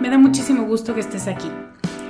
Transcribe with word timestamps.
Me 0.00 0.08
da 0.08 0.16
muchísimo 0.16 0.64
gusto 0.64 0.94
que 0.94 1.00
estés 1.00 1.28
aquí. 1.28 1.50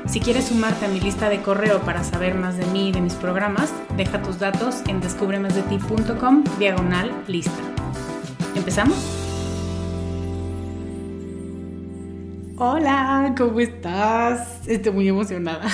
Si 0.06 0.20
quieres 0.20 0.46
sumarte 0.46 0.86
a 0.86 0.88
mi 0.88 1.00
lista 1.00 1.28
de 1.28 1.42
correo 1.42 1.80
para 1.80 2.04
saber 2.04 2.36
más 2.36 2.56
de 2.56 2.64
mí 2.66 2.90
y 2.90 2.92
de 2.92 3.00
mis 3.00 3.14
programas, 3.14 3.74
deja 3.96 4.22
tus 4.22 4.38
datos 4.38 4.82
en 4.86 5.00
descubremasdeti.com 5.00 6.44
diagonal 6.60 7.10
lista. 7.26 7.60
¿Empezamos? 8.54 8.96
Hola, 12.58 13.34
¿cómo 13.36 13.58
estás? 13.58 14.68
Estoy 14.68 14.92
muy 14.92 15.08
emocionada. 15.08 15.66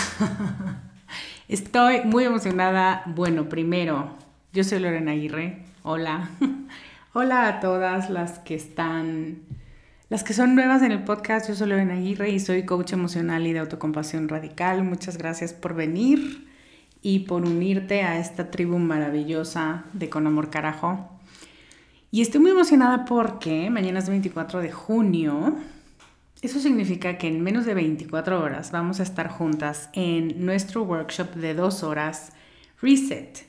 Estoy 1.48 2.00
muy 2.04 2.24
emocionada. 2.24 3.02
Bueno, 3.14 3.50
primero, 3.50 4.08
yo 4.54 4.64
soy 4.64 4.78
Lorena 4.78 5.12
Aguirre. 5.12 5.66
Hola. 5.82 6.30
Hola 7.12 7.48
a 7.48 7.60
todas 7.60 8.08
las 8.08 8.38
que 8.38 8.54
están 8.54 9.45
las 10.08 10.22
que 10.22 10.34
son 10.34 10.54
nuevas 10.54 10.82
en 10.82 10.92
el 10.92 11.02
podcast, 11.02 11.48
yo 11.48 11.56
soy 11.56 11.68
Lorena 11.68 11.94
Aguirre 11.94 12.30
y 12.30 12.38
soy 12.38 12.64
coach 12.64 12.92
emocional 12.92 13.44
y 13.44 13.52
de 13.52 13.58
autocompasión 13.58 14.28
radical. 14.28 14.84
Muchas 14.84 15.18
gracias 15.18 15.52
por 15.52 15.74
venir 15.74 16.48
y 17.02 17.20
por 17.20 17.42
unirte 17.42 18.02
a 18.02 18.18
esta 18.20 18.52
tribu 18.52 18.78
maravillosa 18.78 19.84
de 19.92 20.08
Con 20.08 20.28
Amor 20.28 20.48
Carajo. 20.48 21.10
Y 22.12 22.22
estoy 22.22 22.40
muy 22.40 22.52
emocionada 22.52 23.04
porque 23.04 23.68
mañana 23.68 23.98
es 23.98 24.08
24 24.08 24.60
de 24.60 24.70
junio. 24.70 25.56
Eso 26.40 26.60
significa 26.60 27.18
que 27.18 27.26
en 27.26 27.42
menos 27.42 27.66
de 27.66 27.74
24 27.74 28.40
horas 28.40 28.70
vamos 28.70 29.00
a 29.00 29.02
estar 29.02 29.28
juntas 29.28 29.90
en 29.92 30.46
nuestro 30.46 30.84
workshop 30.84 31.34
de 31.34 31.54
dos 31.54 31.82
horas 31.82 32.32
Reset. 32.80 33.44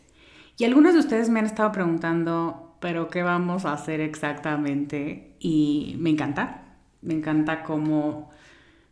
Y 0.57 0.63
algunos 0.63 0.93
de 0.95 1.01
ustedes 1.01 1.29
me 1.29 1.39
han 1.39 1.45
estado 1.45 1.71
preguntando, 1.71 2.66
pero 2.79 3.09
¿qué 3.09 3.23
vamos 3.23 3.65
a 3.65 3.73
hacer 3.73 4.01
exactamente? 4.01 5.35
Y 5.39 5.95
me 5.99 6.09
encanta, 6.09 6.63
me 7.01 7.13
encanta 7.13 7.63
cómo 7.63 8.31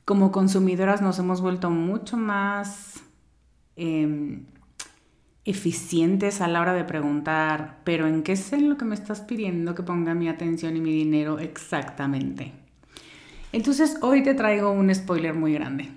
como 0.06 0.31
consumidoras 0.31 1.01
nos 1.01 1.18
hemos 1.18 1.41
vuelto 1.41 1.72
mucho 1.72 2.16
más 2.16 3.01
em, 3.75 4.46
eficientes 5.44 6.41
a 6.41 6.47
la 6.47 6.62
hora 6.62 6.73
de 6.73 6.84
preguntar, 6.84 7.79
pero 7.84 8.07
¿en 8.07 8.22
qué 8.22 8.34
es 8.34 8.53
en 8.53 8.69
lo 8.69 8.78
que 8.78 8.85
me 8.85 8.94
estás 8.94 9.22
pidiendo 9.22 9.73
que 9.73 9.81
ponga 9.81 10.13
mi 10.13 10.29
atención 10.29 10.78
y 10.78 10.79
mi 10.79 10.94
dinero 10.94 11.40
exactamente? 11.40 12.53
Entonces 13.52 13.97
hoy 14.02 14.22
te 14.22 14.35
traigo 14.35 14.72
un 14.72 14.94
spoiler 14.94 15.34
muy 15.34 15.53
grande. 15.53 15.90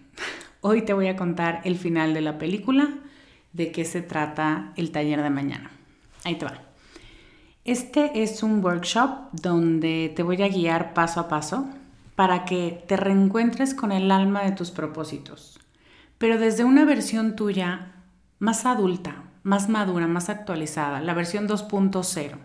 Hoy 0.62 0.82
te 0.82 0.94
voy 0.94 1.08
a 1.08 1.16
contar 1.16 1.60
el 1.64 1.76
final 1.76 2.14
de 2.14 2.22
la 2.22 2.38
película, 2.38 2.88
de 3.52 3.72
qué 3.72 3.84
se 3.84 4.00
trata 4.00 4.72
el 4.76 4.90
taller 4.90 5.22
de 5.22 5.30
mañana. 5.30 5.70
Ahí 6.24 6.36
te 6.36 6.46
va. 6.46 6.67
Este 7.68 8.22
es 8.22 8.42
un 8.42 8.64
workshop 8.64 9.28
donde 9.30 10.10
te 10.16 10.22
voy 10.22 10.40
a 10.40 10.48
guiar 10.48 10.94
paso 10.94 11.20
a 11.20 11.28
paso 11.28 11.68
para 12.16 12.46
que 12.46 12.82
te 12.88 12.96
reencuentres 12.96 13.74
con 13.74 13.92
el 13.92 14.10
alma 14.10 14.42
de 14.44 14.52
tus 14.52 14.70
propósitos, 14.70 15.60
pero 16.16 16.38
desde 16.38 16.64
una 16.64 16.86
versión 16.86 17.36
tuya 17.36 17.92
más 18.38 18.64
adulta, 18.64 19.24
más 19.42 19.68
madura, 19.68 20.06
más 20.06 20.30
actualizada, 20.30 21.02
la 21.02 21.12
versión 21.12 21.46
2.0 21.46 22.38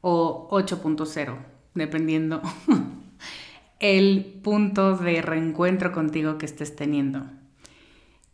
o 0.00 0.48
8.0, 0.50 1.36
dependiendo 1.74 2.40
el 3.80 4.40
punto 4.42 4.96
de 4.96 5.20
reencuentro 5.20 5.92
contigo 5.92 6.38
que 6.38 6.46
estés 6.46 6.74
teniendo. 6.74 7.26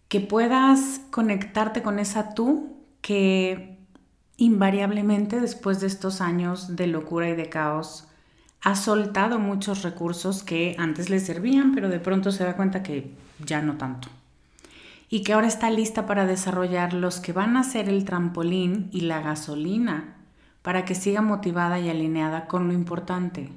Que 0.06 0.20
puedas 0.20 1.00
conectarte 1.10 1.82
con 1.82 1.98
esa 1.98 2.34
tú 2.34 2.84
que 3.00 3.77
invariablemente 4.38 5.40
después 5.40 5.80
de 5.80 5.88
estos 5.88 6.20
años 6.22 6.76
de 6.76 6.86
locura 6.86 7.28
y 7.28 7.34
de 7.34 7.50
caos, 7.50 8.08
ha 8.62 8.76
soltado 8.76 9.38
muchos 9.38 9.82
recursos 9.82 10.42
que 10.42 10.74
antes 10.78 11.10
le 11.10 11.20
servían, 11.20 11.74
pero 11.74 11.88
de 11.88 12.00
pronto 12.00 12.32
se 12.32 12.44
da 12.44 12.56
cuenta 12.56 12.82
que 12.82 13.14
ya 13.44 13.60
no 13.60 13.76
tanto. 13.76 14.08
Y 15.10 15.22
que 15.22 15.32
ahora 15.32 15.48
está 15.48 15.70
lista 15.70 16.06
para 16.06 16.24
desarrollar 16.24 16.92
los 16.92 17.18
que 17.18 17.32
van 17.32 17.56
a 17.56 17.64
ser 17.64 17.88
el 17.88 18.04
trampolín 18.04 18.88
y 18.92 19.02
la 19.02 19.20
gasolina 19.20 20.16
para 20.62 20.84
que 20.84 20.94
siga 20.94 21.20
motivada 21.20 21.80
y 21.80 21.88
alineada 21.88 22.46
con 22.46 22.68
lo 22.68 22.74
importante, 22.74 23.50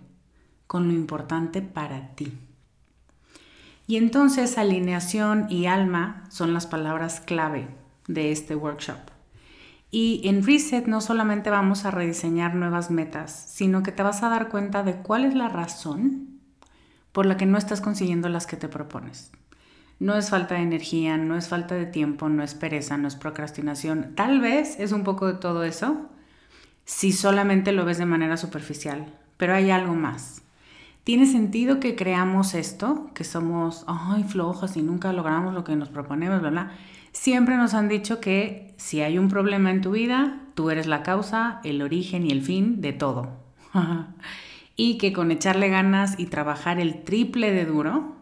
con 0.65 0.87
lo 0.87 0.93
importante 0.93 1.61
para 1.61 2.15
ti. 2.15 2.33
Y 3.85 3.97
entonces 3.97 4.57
alineación 4.57 5.45
y 5.49 5.65
alma 5.65 6.23
son 6.29 6.53
las 6.53 6.65
palabras 6.65 7.19
clave 7.19 7.67
de 8.07 8.31
este 8.31 8.55
workshop. 8.55 9.10
Y 9.91 10.21
en 10.23 10.45
Reset 10.45 10.87
no 10.87 11.01
solamente 11.01 11.49
vamos 11.49 11.83
a 11.83 11.91
rediseñar 11.91 12.55
nuevas 12.55 12.89
metas, 12.89 13.31
sino 13.49 13.83
que 13.83 13.91
te 13.91 14.03
vas 14.03 14.23
a 14.23 14.29
dar 14.29 14.47
cuenta 14.47 14.83
de 14.83 14.95
cuál 14.95 15.25
es 15.25 15.35
la 15.35 15.49
razón 15.49 16.39
por 17.11 17.25
la 17.25 17.35
que 17.35 17.45
no 17.45 17.57
estás 17.57 17.81
consiguiendo 17.81 18.29
las 18.29 18.47
que 18.47 18.57
te 18.57 18.69
propones. 18.69 19.31
no 19.99 20.15
es 20.15 20.31
falta 20.31 20.55
de 20.55 20.61
energía, 20.61 21.17
no 21.17 21.37
es 21.37 21.47
falta 21.47 21.75
de 21.75 21.85
tiempo, 21.85 22.27
no 22.27 22.41
es 22.41 22.55
pereza, 22.55 22.97
no 22.97 23.07
es 23.07 23.15
procrastinación. 23.15 24.13
Tal 24.15 24.39
vez 24.41 24.79
es 24.79 24.93
un 24.93 25.03
poco 25.03 25.27
de 25.27 25.35
todo 25.35 25.63
eso 25.63 26.09
si 26.85 27.11
solamente 27.11 27.71
lo 27.71 27.85
ves 27.85 27.99
de 27.99 28.05
manera 28.05 28.37
superficial, 28.37 29.13
pero 29.37 29.53
hay 29.53 29.69
algo 29.71 29.93
más. 29.93 30.41
¿Tiene 31.03 31.25
sentido 31.25 31.79
que 31.79 31.95
creamos 31.95 32.53
esto? 32.53 33.09
Que 33.13 33.23
somos, 33.23 33.83
ay, 33.87 34.23
flojas 34.23 34.77
y 34.77 34.81
nunca 34.81 35.13
logramos 35.13 35.53
lo 35.53 35.63
que 35.63 35.75
nos 35.75 35.89
proponemos, 35.89 36.41
¿verdad? 36.41 36.71
Siempre 37.11 37.57
nos 37.57 37.73
han 37.73 37.89
dicho 37.89 38.19
que 38.19 38.73
si 38.77 39.01
hay 39.01 39.17
un 39.17 39.27
problema 39.27 39.71
en 39.71 39.81
tu 39.81 39.91
vida, 39.91 40.39
tú 40.55 40.69
eres 40.69 40.87
la 40.87 41.03
causa, 41.03 41.59
el 41.63 41.81
origen 41.81 42.25
y 42.25 42.31
el 42.31 42.41
fin 42.41 42.81
de 42.81 42.93
todo. 42.93 43.29
y 44.75 44.97
que 44.97 45.13
con 45.13 45.31
echarle 45.31 45.69
ganas 45.69 46.19
y 46.19 46.27
trabajar 46.27 46.79
el 46.79 47.03
triple 47.03 47.51
de 47.51 47.65
duro, 47.65 48.15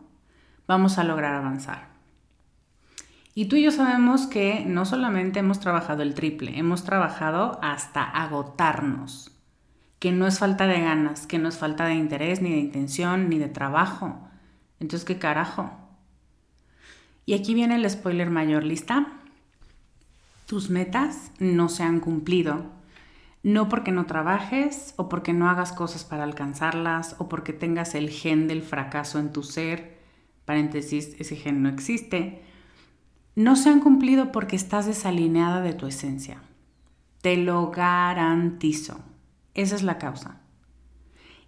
vamos 0.68 0.98
a 0.98 1.04
lograr 1.04 1.36
avanzar. 1.36 1.90
Y 3.36 3.46
tú 3.46 3.56
y 3.56 3.64
yo 3.64 3.72
sabemos 3.72 4.28
que 4.28 4.66
no 4.66 4.86
solamente 4.86 5.40
hemos 5.40 5.60
trabajado 5.60 6.02
el 6.02 6.14
triple, 6.14 6.58
hemos 6.58 6.84
trabajado 6.84 7.60
hasta 7.62 8.04
agotarnos, 8.04 9.32
que 10.00 10.12
no 10.12 10.28
es 10.28 10.40
falta 10.40 10.68
de 10.68 10.82
ganas, 10.82 11.28
que 11.28 11.40
no 11.40 11.48
es 11.48 11.58
falta 11.58 11.86
de 11.86 11.96
interés, 11.96 12.42
ni 12.42 12.52
de 12.52 12.58
intención, 12.58 13.30
ni 13.30 13.38
de 13.38 13.48
trabajo. 13.48 14.28
Entonces, 14.80 15.06
¿qué 15.06 15.20
carajo? 15.20 15.72
Y 17.30 17.36
aquí 17.36 17.54
viene 17.54 17.76
el 17.76 17.88
spoiler 17.88 18.32
mayor, 18.32 18.64
¿lista? 18.64 19.06
Tus 20.48 20.72
metas 20.72 21.32
no 21.38 21.70
se 21.70 21.84
han 21.84 22.00
cumplido, 22.00 22.66
no 23.44 23.70
porque 23.70 23.92
no 23.92 24.08
trabajes 24.08 24.96
o 24.96 25.10
porque 25.10 25.32
no 25.32 25.48
hagas 25.48 25.72
cosas 25.72 26.04
para 26.04 26.24
alcanzarlas 26.24 27.16
o 27.20 27.30
porque 27.30 27.54
tengas 27.54 27.94
el 27.94 28.10
gen 28.10 28.48
del 28.48 28.64
fracaso 28.64 29.20
en 29.20 29.32
tu 29.32 29.44
ser, 29.44 30.00
paréntesis, 30.46 31.16
ese 31.20 31.36
gen 31.36 31.62
no 31.62 31.70
existe, 31.70 32.42
no 33.36 33.56
se 33.56 33.70
han 33.70 33.80
cumplido 33.80 34.32
porque 34.32 34.56
estás 34.56 34.88
desalineada 34.88 35.62
de 35.62 35.74
tu 35.74 35.86
esencia. 35.86 36.42
Te 37.22 37.38
lo 37.38 37.70
garantizo. 37.70 39.02
Esa 39.54 39.76
es 39.76 39.84
la 39.84 40.00
causa. 40.00 40.42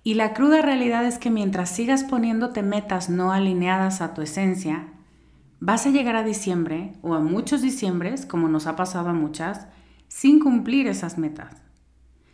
Y 0.04 0.13
la 0.13 0.36
cruda 0.36 0.62
realidad 0.62 1.04
es 1.06 1.18
que 1.18 1.31
mientras 1.31 1.72
sigas 1.72 2.04
poniéndote 2.04 2.62
metas 2.62 3.10
no 3.10 3.31
alineadas 3.31 4.01
a 4.01 4.13
tu 4.13 4.22
esencia, 4.22 4.86
vas 5.62 5.86
a 5.86 5.92
llegar 5.92 6.16
a 6.16 6.24
diciembre 6.24 6.94
o 7.02 7.13
a 7.13 7.19
muchos 7.19 7.62
diciembres, 7.62 8.25
como 8.25 8.50
nos 8.50 8.68
ha 8.68 8.75
pasado 8.75 9.10
a 9.10 9.13
muchas, 9.13 9.68
sin 10.08 10.40
cumplir 10.40 10.88
esas 10.88 11.18
metas. 11.18 11.56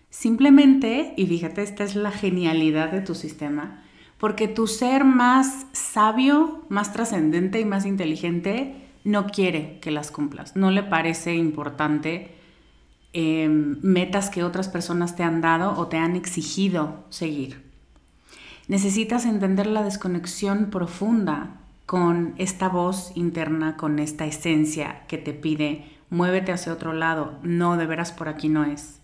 Simplemente, 0.10 1.14
y 1.18 1.28
fíjate, 1.28 1.62
esta 1.62 1.84
es 1.84 1.96
la 1.96 2.12
genialidad 2.12 2.90
de 2.90 3.02
tu 3.02 3.14
sistema, 3.14 3.84
porque 4.18 4.48
tu 4.48 4.66
ser 4.66 5.04
más 5.04 5.68
sabio, 5.74 6.66
más 6.70 6.94
trascendente 6.94 7.60
y 7.60 7.66
más 7.66 7.86
inteligente 7.86 8.88
no 9.04 9.28
quiere 9.28 9.80
que 9.82 9.92
las 9.92 10.10
cumplas, 10.10 10.56
no 10.56 10.72
le 10.72 10.82
parece 10.82 11.36
importante 11.36 12.34
em, 13.12 13.78
metas 13.82 14.30
que 14.30 14.44
otras 14.44 14.70
personas 14.70 15.18
te 15.18 15.24
han 15.24 15.42
dado 15.42 15.78
o 15.78 15.88
te 15.88 15.98
han 15.98 16.16
exigido 16.16 17.06
seguir. 17.10 17.62
Necesitas 18.70 19.26
entender 19.26 19.68
la 19.68 19.84
desconexión 19.84 20.70
profunda 20.70 21.67
con 21.88 22.36
esta 22.38 22.68
voz 22.68 23.14
interna, 23.16 23.78
con 23.78 23.98
esta 23.98 24.26
esencia 24.26 25.04
que 25.08 25.18
te 25.18 25.32
pide, 25.34 25.86
muévete 26.10 26.52
hacia 26.52 26.74
otro 26.74 26.92
lado, 26.92 27.40
no, 27.44 27.78
de 27.78 27.86
veras 27.88 28.12
por 28.12 28.28
aquí 28.28 28.50
no 28.50 28.66
es. 28.66 29.00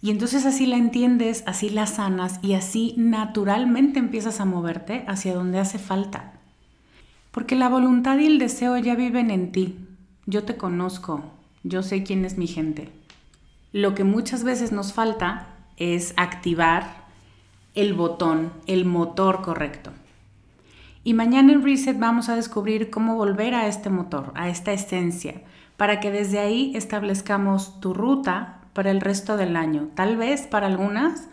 Y 0.00 0.10
entonces 0.10 0.46
así 0.46 0.66
la 0.66 0.76
entiendes, 0.76 1.44
así 1.46 1.68
la 1.68 1.86
sanas 1.86 2.40
y 2.42 2.54
así 2.54 2.94
naturalmente 2.96 3.98
empiezas 3.98 4.40
a 4.40 4.46
moverte 4.46 5.04
hacia 5.08 5.34
donde 5.34 5.58
hace 5.58 5.78
falta. 5.78 6.32
Porque 7.30 7.54
la 7.54 7.68
voluntad 7.68 8.18
y 8.18 8.26
el 8.26 8.38
deseo 8.38 8.78
ya 8.78 8.94
viven 8.94 9.30
en 9.30 9.52
ti. 9.52 9.76
Yo 10.24 10.44
te 10.44 10.56
conozco, 10.56 11.22
yo 11.64 11.82
sé 11.82 12.02
quién 12.02 12.24
es 12.24 12.38
mi 12.38 12.46
gente. 12.46 12.90
Lo 13.72 13.94
que 13.94 14.04
muchas 14.04 14.42
veces 14.42 14.72
nos 14.72 14.94
falta 14.94 15.48
es 15.76 16.14
activar 16.16 17.04
el 17.74 17.92
botón, 17.92 18.54
el 18.66 18.86
motor 18.86 19.42
correcto. 19.42 19.92
Y 21.06 21.12
mañana 21.12 21.52
en 21.52 21.62
Reset 21.62 21.98
vamos 21.98 22.30
a 22.30 22.34
descubrir 22.34 22.88
cómo 22.88 23.14
volver 23.14 23.54
a 23.54 23.66
este 23.66 23.90
motor, 23.90 24.32
a 24.34 24.48
esta 24.48 24.72
esencia, 24.72 25.42
para 25.76 26.00
que 26.00 26.10
desde 26.10 26.38
ahí 26.38 26.72
establezcamos 26.74 27.78
tu 27.78 27.92
ruta 27.92 28.62
para 28.72 28.90
el 28.90 29.02
resto 29.02 29.36
del 29.36 29.54
año. 29.54 29.90
Tal 29.94 30.16
vez 30.16 30.46
para 30.46 30.66
algunas, 30.66 31.28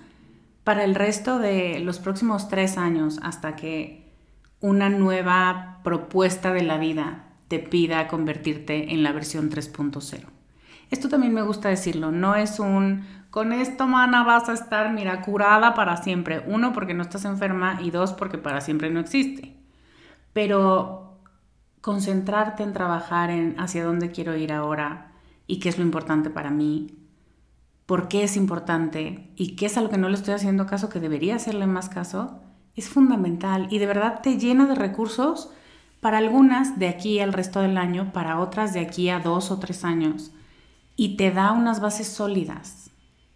para 0.65 0.83
el 0.83 0.93
resto 0.93 1.39
de 1.39 1.79
los 1.79 1.99
próximos 1.99 2.49
tres 2.49 2.77
años, 2.77 3.21
hasta 3.23 3.55
que 3.55 4.11
una 4.59 4.89
nueva 4.89 5.79
propuesta 5.85 6.51
de 6.51 6.63
la 6.63 6.77
vida 6.77 7.29
te 7.47 7.59
pida 7.59 8.09
convertirte 8.09 8.93
en 8.93 9.03
la 9.03 9.13
versión 9.13 9.49
3.0. 9.49 10.25
Esto 10.89 11.07
también 11.07 11.33
me 11.33 11.43
gusta 11.43 11.69
decirlo, 11.69 12.11
no 12.11 12.35
es 12.35 12.59
un 12.59 13.05
con 13.29 13.53
esto, 13.53 13.87
mana, 13.87 14.25
vas 14.25 14.49
a 14.49 14.53
estar, 14.53 14.91
mira, 14.91 15.21
curada 15.21 15.73
para 15.73 15.95
siempre. 15.95 16.43
Uno, 16.45 16.73
porque 16.73 16.93
no 16.93 17.01
estás 17.01 17.23
enferma 17.23 17.79
y 17.81 17.89
dos, 17.89 18.11
porque 18.11 18.37
para 18.37 18.59
siempre 18.59 18.89
no 18.89 18.99
existe 18.99 19.60
pero 20.33 21.19
concentrarte 21.81 22.63
en 22.63 22.73
trabajar 22.73 23.29
en 23.29 23.59
hacia 23.59 23.83
dónde 23.83 24.11
quiero 24.11 24.35
ir 24.35 24.53
ahora 24.53 25.11
y 25.47 25.59
qué 25.59 25.69
es 25.69 25.77
lo 25.77 25.83
importante 25.83 26.29
para 26.29 26.51
mí, 26.51 26.95
por 27.85 28.07
qué 28.07 28.23
es 28.23 28.37
importante 28.37 29.31
y 29.35 29.55
qué 29.55 29.65
es 29.65 29.77
a 29.77 29.81
lo 29.81 29.89
que 29.89 29.97
no 29.97 30.07
le 30.07 30.15
estoy 30.15 30.33
haciendo 30.33 30.65
caso 30.65 30.89
que 30.89 30.99
debería 30.99 31.35
hacerle 31.35 31.67
más 31.67 31.89
caso, 31.89 32.39
es 32.75 32.87
fundamental 32.87 33.67
y 33.69 33.79
de 33.79 33.87
verdad 33.87 34.21
te 34.21 34.37
llena 34.37 34.65
de 34.65 34.75
recursos 34.75 35.49
para 35.99 36.17
algunas 36.17 36.79
de 36.79 36.87
aquí 36.87 37.19
al 37.19 37.33
resto 37.33 37.59
del 37.61 37.77
año, 37.77 38.11
para 38.13 38.39
otras 38.39 38.73
de 38.73 38.79
aquí 38.79 39.09
a 39.09 39.19
dos 39.19 39.51
o 39.51 39.59
tres 39.59 39.83
años 39.83 40.31
y 40.95 41.17
te 41.17 41.31
da 41.31 41.51
unas 41.51 41.79
bases 41.79 42.07
sólidas. 42.07 42.91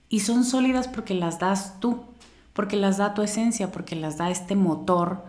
Y 0.07 0.19
son 0.19 0.43
sólidas 0.43 0.87
porque 0.87 1.13
las 1.13 1.39
das 1.39 1.79
tú, 1.79 2.03
porque 2.53 2.75
las 2.75 2.97
da 2.97 3.13
tu 3.13 3.21
esencia, 3.21 3.71
porque 3.71 3.95
las 3.95 4.17
da 4.17 4.29
este 4.29 4.55
motor 4.55 5.25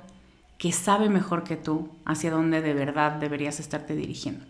que 0.58 0.73
sabe 0.73 1.08
mejor 1.08 1.44
que 1.44 1.56
tú 1.56 1.91
hacia 2.05 2.31
dónde 2.31 2.62
de 2.62 2.75
verdad 2.75 3.12
deberías 3.12 3.61
estarte 3.61 3.94
dirigiendo. 3.94 4.44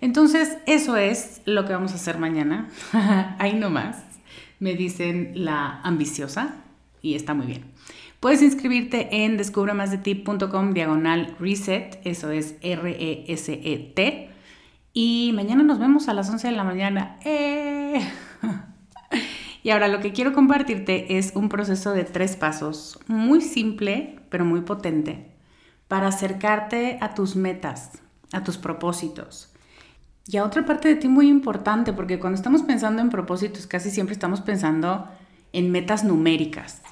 Entonces, 0.00 0.58
eso 0.66 0.96
es 0.96 1.42
lo 1.44 1.64
que 1.64 1.72
vamos 1.72 1.92
a 1.92 1.96
hacer 1.96 2.18
mañana. 2.18 2.68
Ahí 3.38 3.54
nomás. 3.54 3.96
Me 4.60 4.74
dicen 4.74 5.32
la 5.34 5.80
ambiciosa 5.82 6.56
y 7.02 7.14
está 7.14 7.34
muy 7.34 7.46
bien. 7.46 7.64
Puedes 8.20 8.42
inscribirte 8.42 9.24
en 9.24 9.36
descubremasdeti.com 9.36 10.72
diagonal 10.72 11.36
reset, 11.38 12.00
eso 12.04 12.32
es 12.32 12.56
R-E-S-E-T. 12.62 14.30
Y 14.92 15.30
mañana 15.34 15.62
nos 15.62 15.78
vemos 15.78 16.08
a 16.08 16.14
las 16.14 16.28
11 16.28 16.48
de 16.48 16.56
la 16.56 16.64
mañana. 16.64 17.18
¡Eh! 17.24 18.00
Y 19.64 19.70
ahora 19.70 19.88
lo 19.88 20.00
que 20.00 20.12
quiero 20.12 20.32
compartirte 20.32 21.18
es 21.18 21.32
un 21.34 21.48
proceso 21.48 21.92
de 21.92 22.04
tres 22.04 22.36
pasos, 22.36 22.98
muy 23.06 23.40
simple, 23.40 24.17
pero 24.30 24.44
muy 24.44 24.62
potente, 24.62 25.32
para 25.88 26.08
acercarte 26.08 26.98
a 27.00 27.14
tus 27.14 27.36
metas, 27.36 28.02
a 28.32 28.44
tus 28.44 28.58
propósitos. 28.58 29.52
Y 30.26 30.36
a 30.36 30.44
otra 30.44 30.66
parte 30.66 30.88
de 30.88 30.96
ti 30.96 31.08
muy 31.08 31.28
importante, 31.28 31.92
porque 31.94 32.18
cuando 32.18 32.36
estamos 32.36 32.62
pensando 32.62 33.00
en 33.00 33.08
propósitos, 33.08 33.66
casi 33.66 33.90
siempre 33.90 34.12
estamos 34.12 34.42
pensando 34.42 35.08
en 35.52 35.70
metas 35.70 36.04
numéricas. 36.04 36.82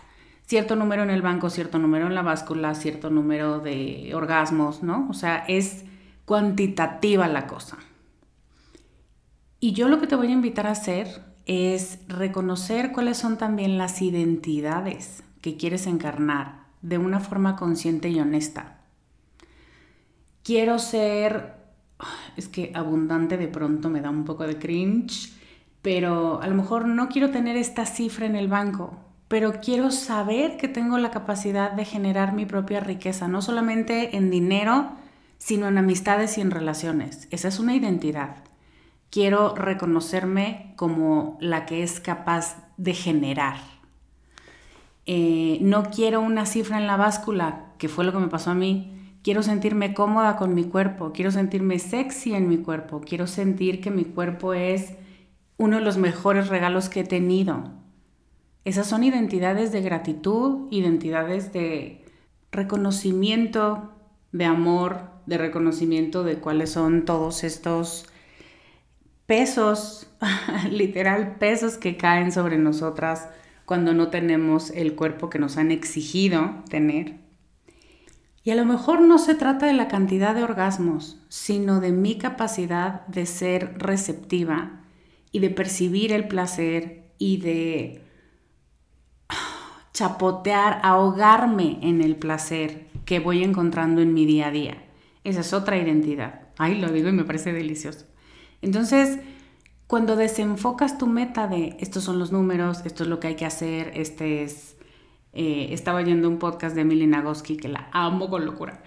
Cierto 0.46 0.76
número 0.76 1.02
en 1.02 1.10
el 1.10 1.22
banco, 1.22 1.50
cierto 1.50 1.78
número 1.78 2.06
en 2.06 2.14
la 2.14 2.22
báscula, 2.22 2.74
cierto 2.74 3.10
número 3.10 3.58
de 3.58 4.12
orgasmos, 4.14 4.82
¿no? 4.82 5.06
O 5.10 5.12
sea, 5.12 5.44
es 5.48 5.84
cuantitativa 6.24 7.28
la 7.28 7.46
cosa. 7.46 7.76
Y 9.60 9.72
yo 9.72 9.88
lo 9.88 10.00
que 10.00 10.06
te 10.06 10.16
voy 10.16 10.28
a 10.28 10.32
invitar 10.32 10.66
a 10.66 10.72
hacer 10.72 11.24
es 11.46 11.98
reconocer 12.08 12.92
cuáles 12.92 13.18
son 13.18 13.38
también 13.38 13.76
las 13.76 14.02
identidades 14.02 15.22
que 15.40 15.56
quieres 15.56 15.86
encarnar 15.86 16.65
de 16.86 16.98
una 16.98 17.20
forma 17.20 17.56
consciente 17.56 18.08
y 18.08 18.20
honesta. 18.20 18.78
Quiero 20.42 20.78
ser, 20.78 21.54
es 22.36 22.48
que 22.48 22.72
abundante 22.74 23.36
de 23.36 23.48
pronto 23.48 23.90
me 23.90 24.00
da 24.00 24.10
un 24.10 24.24
poco 24.24 24.46
de 24.46 24.58
cringe, 24.58 25.32
pero 25.82 26.40
a 26.40 26.46
lo 26.46 26.54
mejor 26.54 26.86
no 26.86 27.08
quiero 27.08 27.30
tener 27.30 27.56
esta 27.56 27.86
cifra 27.86 28.26
en 28.26 28.36
el 28.36 28.48
banco, 28.48 28.98
pero 29.28 29.60
quiero 29.60 29.90
saber 29.90 30.56
que 30.56 30.68
tengo 30.68 30.98
la 30.98 31.10
capacidad 31.10 31.72
de 31.72 31.84
generar 31.84 32.32
mi 32.32 32.46
propia 32.46 32.80
riqueza, 32.80 33.28
no 33.28 33.42
solamente 33.42 34.16
en 34.16 34.30
dinero, 34.30 34.92
sino 35.38 35.68
en 35.68 35.78
amistades 35.78 36.38
y 36.38 36.40
en 36.40 36.50
relaciones. 36.50 37.26
Esa 37.30 37.48
es 37.48 37.58
una 37.58 37.74
identidad 37.74 38.46
quiero 39.10 39.54
reconocerme 39.54 40.74
como 40.76 41.38
la 41.40 41.66
que 41.66 41.82
es 41.82 42.00
capaz 42.00 42.68
de 42.76 42.94
generar. 42.94 43.56
Eh, 45.06 45.58
no 45.62 45.84
quiero 45.84 46.20
una 46.20 46.46
cifra 46.46 46.78
en 46.78 46.86
la 46.86 46.96
báscula, 46.96 47.72
que 47.78 47.88
fue 47.88 48.04
lo 48.04 48.12
que 48.12 48.18
me 48.18 48.28
pasó 48.28 48.50
a 48.50 48.54
mí. 48.54 48.92
Quiero 49.22 49.42
sentirme 49.42 49.94
cómoda 49.94 50.36
con 50.36 50.54
mi 50.54 50.64
cuerpo, 50.64 51.12
quiero 51.12 51.30
sentirme 51.30 51.78
sexy 51.78 52.34
en 52.34 52.48
mi 52.48 52.58
cuerpo, 52.58 53.00
quiero 53.00 53.26
sentir 53.26 53.80
que 53.80 53.90
mi 53.90 54.04
cuerpo 54.04 54.52
es 54.54 54.94
uno 55.56 55.78
de 55.78 55.84
los 55.84 55.96
mejores 55.96 56.48
regalos 56.48 56.88
que 56.88 57.00
he 57.00 57.04
tenido. 57.04 57.72
Esas 58.64 58.88
son 58.88 59.04
identidades 59.04 59.72
de 59.72 59.80
gratitud, 59.80 60.66
identidades 60.70 61.52
de 61.52 62.04
reconocimiento 62.50 63.92
de 64.32 64.44
amor, 64.44 65.10
de 65.26 65.38
reconocimiento 65.38 66.24
de 66.24 66.38
cuáles 66.38 66.70
son 66.70 67.04
todos 67.04 67.44
estos 67.44 68.06
pesos, 69.26 70.08
literal 70.70 71.36
pesos 71.36 71.78
que 71.78 71.96
caen 71.96 72.32
sobre 72.32 72.58
nosotras 72.58 73.28
cuando 73.66 73.92
no 73.92 74.08
tenemos 74.08 74.70
el 74.70 74.94
cuerpo 74.94 75.28
que 75.28 75.38
nos 75.38 75.58
han 75.58 75.70
exigido 75.70 76.62
tener. 76.70 77.18
Y 78.44 78.52
a 78.52 78.54
lo 78.54 78.64
mejor 78.64 79.00
no 79.00 79.18
se 79.18 79.34
trata 79.34 79.66
de 79.66 79.72
la 79.72 79.88
cantidad 79.88 80.34
de 80.34 80.44
orgasmos, 80.44 81.20
sino 81.28 81.80
de 81.80 81.90
mi 81.90 82.16
capacidad 82.16 83.04
de 83.08 83.26
ser 83.26 83.74
receptiva 83.76 84.84
y 85.32 85.40
de 85.40 85.50
percibir 85.50 86.12
el 86.12 86.28
placer 86.28 87.10
y 87.18 87.38
de 87.38 88.04
chapotear, 89.92 90.80
ahogarme 90.84 91.80
en 91.82 92.02
el 92.02 92.14
placer 92.14 92.86
que 93.04 93.18
voy 93.18 93.42
encontrando 93.42 94.00
en 94.00 94.14
mi 94.14 94.26
día 94.26 94.46
a 94.46 94.52
día. 94.52 94.84
Esa 95.24 95.40
es 95.40 95.52
otra 95.52 95.76
identidad. 95.76 96.42
Ay, 96.56 96.78
lo 96.80 96.92
digo 96.92 97.08
y 97.08 97.12
me 97.12 97.24
parece 97.24 97.52
delicioso. 97.52 98.06
Entonces, 98.62 99.18
cuando 99.86 100.16
desenfocas 100.16 100.98
tu 100.98 101.06
meta 101.06 101.46
de 101.46 101.76
estos 101.80 102.04
son 102.04 102.18
los 102.18 102.32
números, 102.32 102.82
esto 102.84 103.04
es 103.04 103.08
lo 103.08 103.20
que 103.20 103.28
hay 103.28 103.36
que 103.36 103.46
hacer, 103.46 103.92
este 103.94 104.42
es... 104.42 104.76
Eh, 105.32 105.68
estaba 105.72 105.98
oyendo 105.98 106.28
un 106.28 106.38
podcast 106.38 106.74
de 106.74 106.80
Emily 106.80 107.06
Nagoski 107.06 107.58
que 107.58 107.68
la 107.68 107.90
amo 107.92 108.30
con 108.30 108.46
locura. 108.46 108.82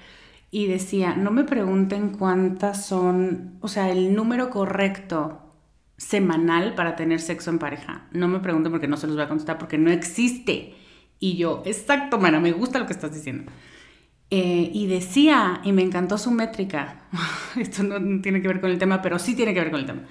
Y 0.52 0.66
decía, 0.66 1.16
no 1.16 1.30
me 1.30 1.44
pregunten 1.44 2.10
cuántas 2.10 2.86
son, 2.88 3.60
o 3.62 3.68
sea, 3.68 3.92
el 3.92 4.16
número 4.16 4.50
correcto 4.50 5.50
semanal 5.98 6.74
para 6.74 6.96
tener 6.96 7.22
sexo 7.22 7.52
en 7.52 7.60
pareja. 7.60 8.08
No 8.12 8.28
me 8.28 8.40
pregunten 8.40 8.72
porque 8.72 8.88
no 8.88 8.98
se 8.98 9.06
los 9.06 9.16
voy 9.16 9.26
a 9.26 9.30
contestar 9.30 9.60
porque 9.60 9.78
no 9.78 9.92
existe. 9.92 10.74
Y 11.20 11.38
yo, 11.38 11.62
exacto, 11.66 12.18
Mara, 12.18 12.40
me 12.40 12.52
gusta 12.52 12.80
lo 12.80 12.88
que 12.88 12.94
estás 12.94 13.14
diciendo. 13.14 13.52
Eh, 14.32 14.72
y 14.74 14.88
decía, 14.88 15.62
y 15.64 15.72
me 15.72 15.82
encantó 15.82 16.18
su 16.18 16.32
métrica, 16.32 17.02
esto 17.58 17.84
no, 17.84 18.22
tiene 18.22 18.42
que 18.42 18.48
ver 18.48 18.62
con 18.62 18.72
el 18.72 18.78
tema, 18.78 19.02
pero 19.02 19.20
sí 19.20 19.36
tiene 19.36 19.54
que 19.54 19.60
ver 19.60 19.72
con 19.72 19.80
el 19.80 19.86
tema. 19.86 20.04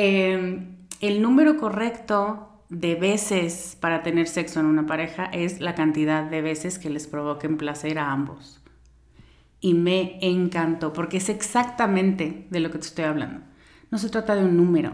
Em, 0.00 0.76
el 1.00 1.20
número 1.20 1.56
correcto 1.56 2.62
de 2.68 2.94
veces 2.94 3.76
para 3.80 4.04
tener 4.04 4.28
sexo 4.28 4.60
en 4.60 4.66
una 4.66 4.86
pareja 4.86 5.24
es 5.24 5.58
la 5.58 5.74
cantidad 5.74 6.22
de 6.22 6.40
veces 6.40 6.78
que 6.78 6.88
les 6.88 7.08
provoquen 7.08 7.56
placer 7.56 7.98
a 7.98 8.12
ambos. 8.12 8.62
Y 9.60 9.74
me 9.74 10.20
encantó, 10.20 10.92
porque 10.92 11.16
es 11.16 11.28
exactamente 11.28 12.46
de 12.48 12.60
lo 12.60 12.70
que 12.70 12.78
te 12.78 12.86
estoy 12.86 13.06
hablando. 13.06 13.40
No 13.90 13.98
se 13.98 14.08
trata 14.08 14.36
de 14.36 14.44
un 14.44 14.56
número. 14.56 14.92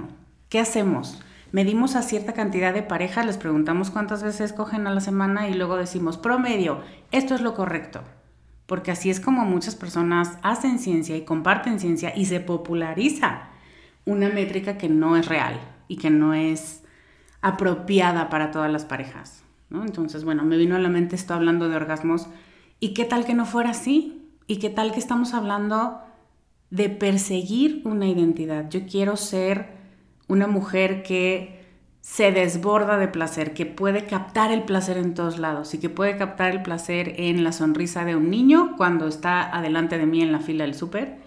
¿Qué 0.49 0.59
hacemos? 0.59 1.21
Medimos 1.53 1.97
a 1.97 2.03
cierta 2.03 2.33
cantidad 2.33 2.73
de 2.73 2.83
parejas, 2.83 3.27
les 3.27 3.37
preguntamos 3.37 3.91
cuántas 3.91 4.23
veces 4.23 4.55
cogen 4.55 4.87
a 4.87 4.95
la 4.95 5.03
semana 5.03 5.51
y 5.51 5.53
luego 5.53 5.77
decimos 5.77 6.17
promedio, 6.17 6.81
esto 7.13 7.35
es 7.35 7.43
lo 7.43 7.53
correcto 7.53 8.01
porque 8.65 8.91
así 8.91 9.11
es 9.11 9.21
como 9.21 9.45
muchas 9.45 9.75
personas 9.75 10.39
hacen 10.43 10.79
ciencia 10.79 11.15
y 11.19 11.27
comparten 11.27 11.79
ciencia 11.79 12.17
y 12.17 12.25
se 12.25 12.41
populariza 12.41 13.51
una 14.05 14.29
métrica 14.29 14.79
que 14.79 14.89
no 14.89 15.17
es 15.17 15.27
real 15.27 15.61
y 15.89 15.97
que 15.97 16.11
no 16.11 16.35
es 16.35 16.83
apropiada 17.41 18.29
para 18.31 18.51
todas 18.51 18.71
las 18.71 18.85
parejas. 18.85 19.45
Entonces, 19.83 20.25
bueno, 20.25 20.45
me 20.45 20.57
vino 20.57 20.77
a 20.77 20.79
la 20.79 20.89
mente 20.89 21.17
esto 21.17 21.35
hablando 21.35 21.69
de 21.69 21.77
orgasmos 21.77 22.29
y 22.81 22.95
qué 22.95 23.05
tal 23.05 23.25
que 23.25 23.35
no 23.35 23.45
fuera 23.45 23.71
así 23.71 24.31
y 24.47 24.59
qué 24.59 24.71
tal 24.71 24.93
que 24.93 24.99
estamos 24.99 25.35
hablando 25.35 26.01
de 26.71 26.91
perseguir 26.91 27.83
una 27.85 28.07
identidad. 28.07 28.69
Yo 28.69 28.87
quiero 28.87 29.17
ser 29.17 29.69
una 30.29 30.47
mujer 30.47 31.03
que 31.03 31.65
se 32.01 32.31
desborda 32.33 32.99
de 32.99 33.09
placer, 33.09 33.55
que 33.55 33.67
puede 33.67 34.05
captar 34.05 34.53
el 34.53 34.65
placer 34.65 34.99
en 34.99 35.15
todos 35.15 35.39
lados 35.39 35.73
y 35.75 35.79
que 35.79 35.89
puede 35.89 36.17
captar 36.17 36.53
el 36.53 36.63
placer 36.63 37.15
en 37.17 37.43
la 37.43 37.53
sonrisa 37.53 38.05
de 38.05 38.15
un 38.15 38.31
niño 38.31 38.75
cuando 38.77 39.09
está 39.09 39.57
adelante 39.57 39.97
de 39.99 40.07
mí 40.07 40.21
en 40.21 40.33
la 40.33 40.41
fila 40.41 40.65
del 40.65 40.75
súper 40.75 41.24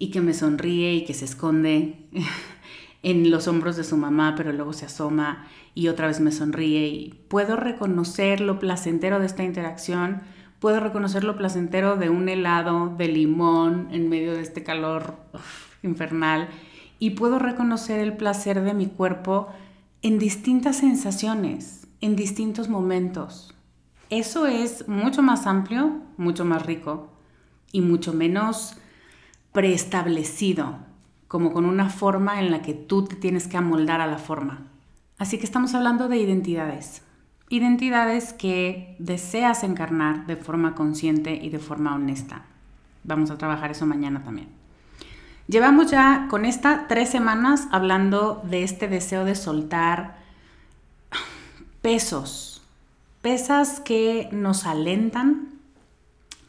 y 0.00 0.10
que 0.10 0.22
me 0.22 0.34
sonríe 0.34 0.94
y 0.94 1.04
que 1.04 1.14
se 1.14 1.26
esconde 1.26 2.08
en 3.04 3.30
los 3.30 3.46
hombros 3.46 3.76
de 3.76 3.84
su 3.84 3.96
mamá, 3.96 4.34
pero 4.36 4.50
luego 4.52 4.72
se 4.72 4.86
asoma 4.86 5.46
y 5.74 5.88
otra 5.88 6.08
vez 6.08 6.20
me 6.20 6.32
sonríe 6.32 6.88
y 6.88 7.14
puedo 7.28 7.54
reconocer 7.54 8.40
lo 8.40 8.58
placentero 8.58 9.20
de 9.20 9.26
esta 9.26 9.44
interacción, 9.44 10.22
puedo 10.58 10.80
reconocer 10.80 11.22
lo 11.22 11.36
placentero 11.36 11.96
de 11.96 12.08
un 12.08 12.28
helado 12.30 12.94
de 12.96 13.08
limón 13.08 13.88
en 13.92 14.08
medio 14.08 14.32
de 14.32 14.40
este 14.40 14.64
calor 14.64 15.16
infernal 15.82 16.48
y 16.98 17.10
puedo 17.10 17.38
reconocer 17.38 18.00
el 18.00 18.16
placer 18.16 18.62
de 18.62 18.72
mi 18.72 18.86
cuerpo 18.86 19.48
en 20.00 20.18
distintas 20.18 20.78
sensaciones, 20.78 21.86
en 22.00 22.16
distintos 22.16 22.70
momentos. 22.70 23.54
Eso 24.08 24.46
es 24.46 24.88
mucho 24.88 25.20
más 25.20 25.46
amplio, 25.46 26.00
mucho 26.16 26.46
más 26.46 26.64
rico 26.64 27.10
y 27.70 27.82
mucho 27.82 28.14
menos 28.14 28.76
preestablecido, 29.52 30.78
como 31.28 31.52
con 31.52 31.64
una 31.64 31.88
forma 31.88 32.40
en 32.40 32.50
la 32.50 32.62
que 32.62 32.74
tú 32.74 33.04
te 33.04 33.16
tienes 33.16 33.48
que 33.48 33.56
amoldar 33.56 34.00
a 34.00 34.06
la 34.06 34.18
forma. 34.18 34.66
Así 35.18 35.38
que 35.38 35.44
estamos 35.44 35.74
hablando 35.74 36.08
de 36.08 36.16
identidades. 36.16 37.02
Identidades 37.48 38.32
que 38.32 38.96
deseas 38.98 39.64
encarnar 39.64 40.26
de 40.26 40.36
forma 40.36 40.74
consciente 40.74 41.34
y 41.34 41.50
de 41.50 41.58
forma 41.58 41.94
honesta. 41.94 42.42
Vamos 43.04 43.30
a 43.30 43.38
trabajar 43.38 43.70
eso 43.70 43.86
mañana 43.86 44.22
también. 44.22 44.48
Llevamos 45.46 45.90
ya 45.90 46.28
con 46.30 46.44
esta 46.44 46.86
tres 46.86 47.10
semanas 47.10 47.66
hablando 47.72 48.40
de 48.48 48.62
este 48.62 48.86
deseo 48.86 49.24
de 49.24 49.34
soltar 49.34 50.16
pesos, 51.82 52.62
pesas 53.20 53.80
que 53.80 54.28
nos 54.32 54.64
alentan, 54.64 55.48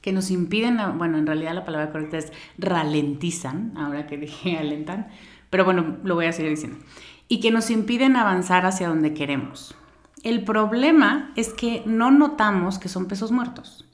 que 0.01 0.11
nos 0.11 0.31
impiden, 0.31 0.77
bueno, 0.97 1.17
en 1.17 1.27
realidad 1.27 1.53
la 1.53 1.65
palabra 1.65 1.91
correcta 1.91 2.17
es 2.17 2.33
ralentizan, 2.57 3.73
ahora 3.77 4.07
que 4.07 4.17
dije 4.17 4.57
alentan, 4.59 5.07
pero 5.49 5.65
bueno, 5.65 5.97
lo 6.03 6.15
voy 6.15 6.25
a 6.25 6.33
seguir 6.33 6.51
diciendo, 6.51 6.79
y 7.27 7.39
que 7.39 7.51
nos 7.51 7.69
impiden 7.69 8.15
avanzar 8.15 8.65
hacia 8.65 8.89
donde 8.89 9.13
queremos. 9.13 9.75
El 10.23 10.43
problema 10.43 11.31
es 11.35 11.49
que 11.49 11.83
no 11.85 12.11
notamos 12.11 12.77
que 12.77 12.89
son 12.89 13.07
pesos 13.07 13.31
muertos. 13.31 13.87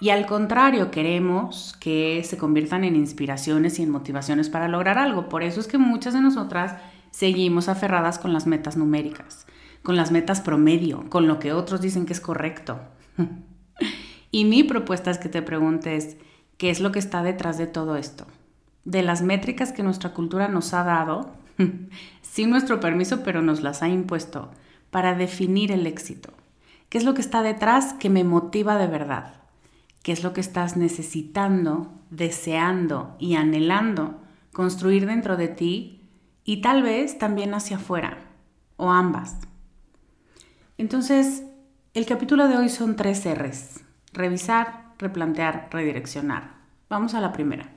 Y 0.00 0.10
al 0.10 0.26
contrario, 0.26 0.90
queremos 0.90 1.76
que 1.78 2.24
se 2.24 2.36
conviertan 2.36 2.82
en 2.82 2.96
inspiraciones 2.96 3.78
y 3.78 3.84
en 3.84 3.90
motivaciones 3.90 4.48
para 4.48 4.66
lograr 4.66 4.98
algo. 4.98 5.28
Por 5.28 5.44
eso 5.44 5.60
es 5.60 5.68
que 5.68 5.78
muchas 5.78 6.12
de 6.12 6.20
nosotras 6.20 6.74
seguimos 7.12 7.68
aferradas 7.68 8.18
con 8.18 8.32
las 8.32 8.46
metas 8.46 8.76
numéricas, 8.76 9.46
con 9.82 9.94
las 9.94 10.10
metas 10.10 10.40
promedio, 10.40 11.08
con 11.08 11.28
lo 11.28 11.38
que 11.38 11.52
otros 11.52 11.80
dicen 11.80 12.04
que 12.04 12.14
es 12.14 12.20
correcto. 12.20 12.80
y 14.32 14.44
mi 14.44 14.64
propuesta 14.64 15.12
es 15.12 15.18
que 15.18 15.28
te 15.28 15.42
preguntes, 15.42 16.16
¿qué 16.56 16.70
es 16.70 16.80
lo 16.80 16.90
que 16.90 16.98
está 16.98 17.22
detrás 17.22 17.56
de 17.56 17.68
todo 17.68 17.94
esto? 17.94 18.26
De 18.84 19.02
las 19.02 19.22
métricas 19.22 19.70
que 19.70 19.84
nuestra 19.84 20.12
cultura 20.12 20.48
nos 20.48 20.74
ha 20.74 20.82
dado, 20.82 21.30
sin 22.22 22.50
nuestro 22.50 22.80
permiso, 22.80 23.22
pero 23.22 23.40
nos 23.42 23.62
las 23.62 23.84
ha 23.84 23.88
impuesto, 23.88 24.50
para 24.90 25.14
definir 25.14 25.70
el 25.70 25.86
éxito. 25.86 26.30
¿Qué 26.88 26.98
es 26.98 27.04
lo 27.04 27.14
que 27.14 27.20
está 27.20 27.42
detrás 27.42 27.92
que 27.92 28.10
me 28.10 28.24
motiva 28.24 28.76
de 28.76 28.88
verdad? 28.88 29.42
qué 30.02 30.12
es 30.12 30.22
lo 30.22 30.32
que 30.32 30.40
estás 30.40 30.76
necesitando, 30.76 31.92
deseando 32.10 33.16
y 33.18 33.36
anhelando 33.36 34.20
construir 34.52 35.06
dentro 35.06 35.36
de 35.36 35.48
ti 35.48 36.00
y 36.44 36.60
tal 36.60 36.82
vez 36.82 37.18
también 37.18 37.54
hacia 37.54 37.76
afuera 37.76 38.18
o 38.76 38.90
ambas. 38.90 39.38
Entonces, 40.76 41.44
el 41.94 42.06
capítulo 42.06 42.48
de 42.48 42.56
hoy 42.56 42.68
son 42.68 42.96
tres 42.96 43.24
R's. 43.24 43.81
Revisar, 44.12 44.92
replantear, 44.98 45.68
redireccionar. 45.70 46.54
Vamos 46.88 47.14
a 47.14 47.20
la 47.20 47.32
primera. 47.32 47.70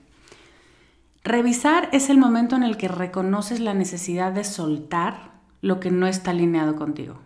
Revisar 1.24 1.90
es 1.92 2.10
el 2.10 2.18
momento 2.18 2.56
en 2.56 2.64
el 2.64 2.78
que 2.78 2.88
reconoces 2.88 3.60
la 3.60 3.74
necesidad 3.74 4.32
de 4.32 4.44
soltar 4.44 5.32
lo 5.62 5.80
que 5.80 5.92
no 5.92 6.08
está 6.08 6.32
alineado 6.32 6.76
contigo. 6.76 7.20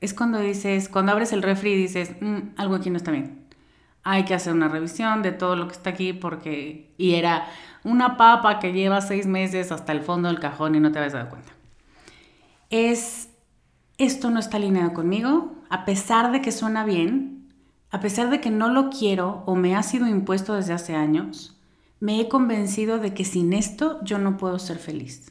Es 0.00 0.14
cuando 0.14 0.40
dices, 0.40 0.88
cuando 0.88 1.12
abres 1.12 1.32
el 1.32 1.42
refri 1.42 1.72
y 1.72 1.76
dices, 1.76 2.12
mm, 2.20 2.38
algo 2.56 2.74
aquí 2.74 2.90
no 2.90 2.96
está 2.96 3.10
bien 3.10 3.44
hay 4.04 4.26
que 4.26 4.34
hacer 4.34 4.52
una 4.52 4.68
revisión 4.68 5.22
de 5.22 5.32
todo 5.32 5.56
lo 5.56 5.66
que 5.66 5.72
está 5.72 5.90
aquí 5.90 6.12
porque... 6.12 6.92
Y 6.98 7.14
era 7.14 7.46
una 7.82 8.16
papa 8.16 8.60
que 8.60 8.72
lleva 8.72 9.00
seis 9.00 9.26
meses 9.26 9.72
hasta 9.72 9.92
el 9.92 10.02
fondo 10.02 10.28
del 10.28 10.38
cajón 10.38 10.74
y 10.74 10.80
no 10.80 10.92
te 10.92 10.98
habías 10.98 11.14
dado 11.14 11.30
cuenta. 11.30 11.52
Es, 12.68 13.30
esto 13.96 14.30
no 14.30 14.38
está 14.38 14.58
alineado 14.58 14.92
conmigo, 14.92 15.54
a 15.70 15.86
pesar 15.86 16.32
de 16.32 16.42
que 16.42 16.52
suena 16.52 16.84
bien, 16.84 17.43
a 17.94 18.00
pesar 18.00 18.28
de 18.28 18.40
que 18.40 18.50
no 18.50 18.70
lo 18.70 18.90
quiero 18.90 19.44
o 19.46 19.54
me 19.54 19.76
ha 19.76 19.82
sido 19.84 20.08
impuesto 20.08 20.54
desde 20.54 20.72
hace 20.72 20.96
años, 20.96 21.56
me 22.00 22.20
he 22.20 22.28
convencido 22.28 22.98
de 22.98 23.14
que 23.14 23.24
sin 23.24 23.52
esto 23.52 24.00
yo 24.02 24.18
no 24.18 24.36
puedo 24.36 24.58
ser 24.58 24.78
feliz. 24.78 25.30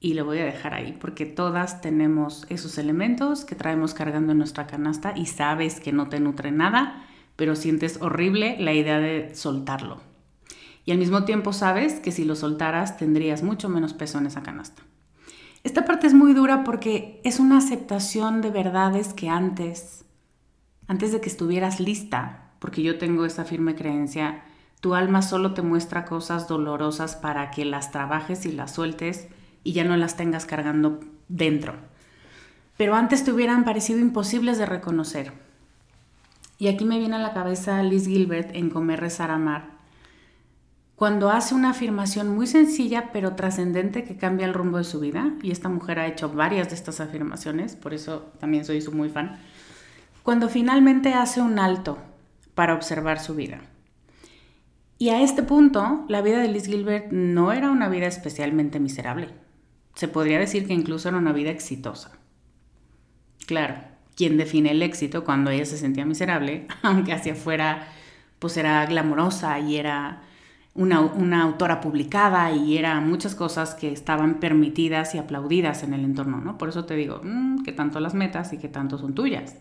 Y 0.00 0.12
lo 0.12 0.26
voy 0.26 0.40
a 0.40 0.44
dejar 0.44 0.74
ahí 0.74 0.92
porque 1.00 1.24
todas 1.24 1.80
tenemos 1.80 2.44
esos 2.50 2.76
elementos 2.76 3.46
que 3.46 3.54
traemos 3.54 3.94
cargando 3.94 4.32
en 4.32 4.38
nuestra 4.38 4.66
canasta 4.66 5.14
y 5.16 5.24
sabes 5.24 5.80
que 5.80 5.94
no 5.94 6.10
te 6.10 6.20
nutre 6.20 6.52
nada 6.52 7.06
pero 7.36 7.56
sientes 7.56 8.02
horrible 8.02 8.58
la 8.60 8.74
idea 8.74 8.98
de 8.98 9.34
soltarlo. 9.34 10.02
Y 10.84 10.92
al 10.92 10.98
mismo 10.98 11.24
tiempo 11.24 11.54
sabes 11.54 12.00
que 12.00 12.12
si 12.12 12.26
lo 12.26 12.36
soltaras 12.36 12.98
tendrías 12.98 13.42
mucho 13.42 13.70
menos 13.70 13.94
peso 13.94 14.18
en 14.18 14.26
esa 14.26 14.42
canasta. 14.42 14.82
Esta 15.64 15.86
parte 15.86 16.06
es 16.06 16.12
muy 16.12 16.34
dura 16.34 16.64
porque 16.64 17.22
es 17.24 17.40
una 17.40 17.56
aceptación 17.56 18.42
de 18.42 18.50
verdades 18.50 19.14
que 19.14 19.30
antes, 19.30 20.04
antes 20.88 21.12
de 21.12 21.20
que 21.20 21.28
estuvieras 21.28 21.78
lista, 21.78 22.50
porque 22.58 22.82
yo 22.82 22.98
tengo 22.98 23.24
esa 23.24 23.44
firme 23.44 23.76
creencia 23.76 24.42
Tu 24.80 24.94
alma 24.94 25.22
solo 25.22 25.54
te 25.54 25.62
muestra 25.62 26.04
cosas 26.04 26.46
dolorosas 26.48 27.16
para 27.16 27.50
que 27.50 27.64
las 27.64 27.90
trabajes 27.90 28.46
y 28.46 28.52
las 28.52 28.72
sueltes 28.72 29.28
y 29.64 29.72
ya 29.72 29.84
no 29.84 29.96
las 29.96 30.16
tengas 30.16 30.46
cargando 30.46 31.00
dentro. 31.28 31.74
Pero 32.76 32.94
antes 32.94 33.24
te 33.24 33.32
hubieran 33.32 33.64
parecido 33.64 33.98
imposibles 33.98 34.56
de 34.56 34.66
reconocer. 34.66 35.32
Y 36.58 36.68
aquí 36.68 36.84
me 36.84 36.98
viene 36.98 37.16
a 37.16 37.20
la 37.20 37.34
cabeza 37.34 37.82
Liz 37.82 38.06
Gilbert 38.06 38.54
en 38.54 38.70
Comer, 38.70 39.00
Rezar, 39.00 39.32
Amar, 39.32 39.78
cuando 40.98 41.30
hace 41.30 41.54
una 41.54 41.70
afirmación 41.70 42.34
muy 42.34 42.48
sencilla 42.48 43.10
pero 43.12 43.36
trascendente 43.36 44.02
que 44.02 44.16
cambia 44.16 44.46
el 44.46 44.52
rumbo 44.52 44.78
de 44.78 44.84
su 44.84 44.98
vida, 44.98 45.32
y 45.42 45.52
esta 45.52 45.68
mujer 45.68 46.00
ha 46.00 46.08
hecho 46.08 46.28
varias 46.28 46.70
de 46.70 46.74
estas 46.74 47.00
afirmaciones, 47.00 47.76
por 47.76 47.94
eso 47.94 48.32
también 48.40 48.64
soy 48.64 48.80
su 48.80 48.90
muy 48.90 49.08
fan, 49.08 49.38
cuando 50.28 50.50
finalmente 50.50 51.14
hace 51.14 51.40
un 51.40 51.58
alto 51.58 51.96
para 52.54 52.74
observar 52.74 53.18
su 53.18 53.34
vida. 53.34 53.62
Y 54.98 55.08
a 55.08 55.22
este 55.22 55.42
punto, 55.42 56.04
la 56.06 56.20
vida 56.20 56.40
de 56.40 56.48
Liz 56.48 56.66
Gilbert 56.66 57.10
no 57.12 57.50
era 57.50 57.70
una 57.70 57.88
vida 57.88 58.08
especialmente 58.08 58.78
miserable. 58.78 59.30
Se 59.94 60.06
podría 60.06 60.38
decir 60.38 60.66
que 60.66 60.74
incluso 60.74 61.08
era 61.08 61.16
una 61.16 61.32
vida 61.32 61.48
exitosa. 61.48 62.12
Claro, 63.46 63.76
¿quién 64.16 64.36
define 64.36 64.72
el 64.72 64.82
éxito 64.82 65.24
cuando 65.24 65.50
ella 65.50 65.64
se 65.64 65.78
sentía 65.78 66.04
miserable? 66.04 66.66
Aunque 66.82 67.14
hacia 67.14 67.32
afuera 67.32 67.88
pues 68.38 68.58
era 68.58 68.84
glamorosa 68.84 69.58
y 69.60 69.76
era 69.76 70.24
una, 70.74 71.42
autora 71.42 71.80
publicada 71.80 72.52
y 72.52 72.76
era 72.76 73.00
muchas 73.00 73.34
cosas 73.34 73.74
que 73.74 73.90
estaban 73.90 74.40
permitidas 74.40 75.14
y 75.14 75.18
aplaudidas 75.18 75.84
en 75.84 75.94
el 75.94 76.04
entorno, 76.04 76.42
¿no? 76.42 76.58
Por 76.58 76.68
eso 76.68 76.84
te 76.84 76.96
digo, 76.96 77.22
mm, 77.24 77.62
que 77.62 77.72
tanto 77.72 77.98
las 77.98 78.12
metas 78.12 78.52
y 78.52 78.58
que 78.58 78.68
tanto 78.68 78.98
son 78.98 79.14
tuyas. 79.14 79.56